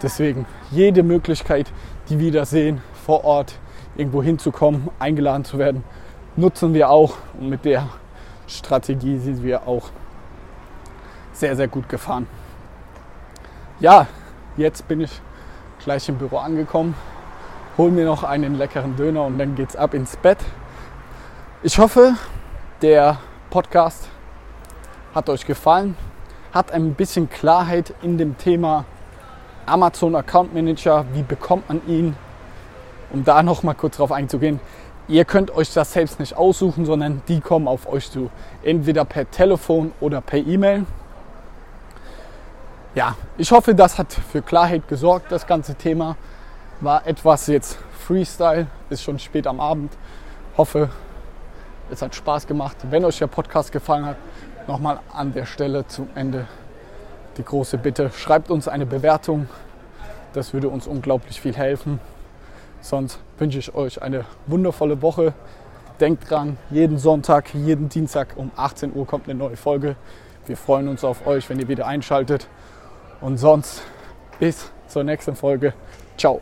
Deswegen 0.03 0.45
jede 0.71 1.03
Möglichkeit, 1.03 1.71
die 2.09 2.19
wir 2.19 2.33
da 2.33 2.45
sehen, 2.45 2.83
vor 3.07 3.25
Ort 3.25 3.55
irgendwo 3.97 4.23
hinzukommen, 4.23 4.91
eingeladen 4.99 5.45
zu 5.45 5.59
werden, 5.59 5.85
nutzen 6.37 6.75
wir 6.75 6.91
auch. 6.91 7.15
Und 7.41 7.49
mit 7.49 7.65
der 7.65 7.89
Strategie 8.47 9.19
sind 9.19 9.43
wir 9.43 9.67
auch 9.67 9.91
sehr, 11.33 11.57
sehr 11.57 11.69
gut 11.69 11.89
gefahren. 11.89 12.27
Ja, 13.81 14.07
jetzt 14.57 14.89
bin 14.89 15.01
ich 15.01 15.21
gleich 15.85 16.09
im 16.09 16.17
Büro 16.17 16.39
angekommen, 16.39 16.95
hole 17.77 17.91
mir 17.91 18.07
noch 18.07 18.25
einen 18.25 18.57
leckeren 18.57 18.97
Döner 18.97 19.25
und 19.25 19.39
dann 19.39 19.55
geht's 19.55 19.77
ab 19.77 19.95
ins 19.95 20.17
Bett. 20.17 20.39
Ich 21.63 21.79
hoffe, 21.79 22.15
der 22.83 23.19
Podcast 23.51 24.09
hat 25.15 25.29
euch 25.29 25.47
gefallen, 25.47 25.97
hat 26.53 26.73
ein 26.73 26.95
bisschen 26.95 27.29
Klarheit 27.29 27.95
in 28.03 28.19
dem 28.19 28.39
Thema 28.39 28.85
Amazon 29.67 30.15
Account 30.15 30.55
Manager, 30.55 31.05
wie 31.13 31.23
bekommt 31.23 31.69
man 31.69 31.87
ihn, 31.87 32.17
um 33.11 33.25
da 33.25 33.43
noch 33.43 33.63
mal 33.63 33.75
kurz 33.75 33.97
drauf 33.97 34.13
einzugehen. 34.13 34.61
Ihr 35.09 35.25
könnt 35.25 35.55
euch 35.55 35.73
das 35.73 35.93
selbst 35.93 36.19
nicht 36.19 36.37
aussuchen, 36.37 36.85
sondern 36.85 37.23
die 37.29 37.41
kommen 37.41 37.69
auf 37.69 37.87
euch 37.87 38.11
zu. 38.11 38.29
Entweder 38.65 39.05
per 39.05 39.31
Telefon 39.31 39.93
oder 40.01 40.21
per 40.21 40.41
E-Mail. 40.41 40.85
Ja, 42.97 43.15
ich 43.39 43.53
hoffe, 43.53 43.75
das 43.75 43.99
hat 43.99 44.13
für 44.13 44.43
Klarheit 44.43 44.89
gesorgt. 44.89 45.31
Das 45.31 45.47
ganze 45.47 45.77
Thema 45.77 46.17
war 46.81 47.07
etwas 47.07 47.47
jetzt 47.47 47.79
Freestyle, 48.07 48.67
ist 48.91 49.03
schon 49.03 49.19
spät 49.19 49.47
am 49.47 49.61
Abend. 49.61 49.93
Hoffe, 50.57 50.91
es 51.91 52.03
hat 52.03 52.15
Spaß 52.15 52.49
gemacht. 52.49 52.77
Wenn 52.91 53.05
euch 53.05 53.19
der 53.19 53.29
Podcast 53.29 53.71
gefallen 53.71 54.07
hat, 54.07 54.17
nochmal 54.67 54.99
an 55.13 55.33
der 55.33 55.47
Stelle 55.47 55.87
zum 55.87 56.09
Ende 56.17 56.49
die 57.37 57.45
große 57.45 57.79
Bitte, 57.79 58.11
schreibt 58.11 58.51
uns 58.51 58.67
eine 58.67 58.87
Bewertung. 58.87 59.49
Das 60.33 60.53
würde 60.53 60.69
uns 60.69 60.89
unglaublich 60.89 61.41
viel 61.41 61.55
helfen. 61.55 62.01
Sonst 62.81 63.21
wünsche 63.39 63.59
ich 63.59 63.75
euch 63.75 64.03
eine 64.03 64.25
wundervolle 64.47 65.03
Woche. 65.03 65.35
Denkt 66.01 66.31
dran, 66.31 66.59
jeden 66.71 66.99
Sonntag, 66.99 67.55
jeden 67.55 67.89
Dienstag 67.89 68.37
um 68.37 68.51
18 68.57 68.95
Uhr 68.95 69.07
kommt 69.07 69.29
eine 69.29 69.39
neue 69.39 69.57
Folge. 69.57 69.97
Wir 70.47 70.57
freuen 70.57 70.89
uns 70.89 71.05
auf 71.05 71.27
euch, 71.27 71.49
wenn 71.49 71.59
ihr 71.59 71.69
wieder 71.69 71.87
einschaltet. 71.87 72.49
Und 73.21 73.39
sonst 73.39 73.83
bis 74.39 74.71
zur 74.89 75.05
nächsten 75.05 75.35
Folge. 75.35 75.73
Ciao. 76.17 76.41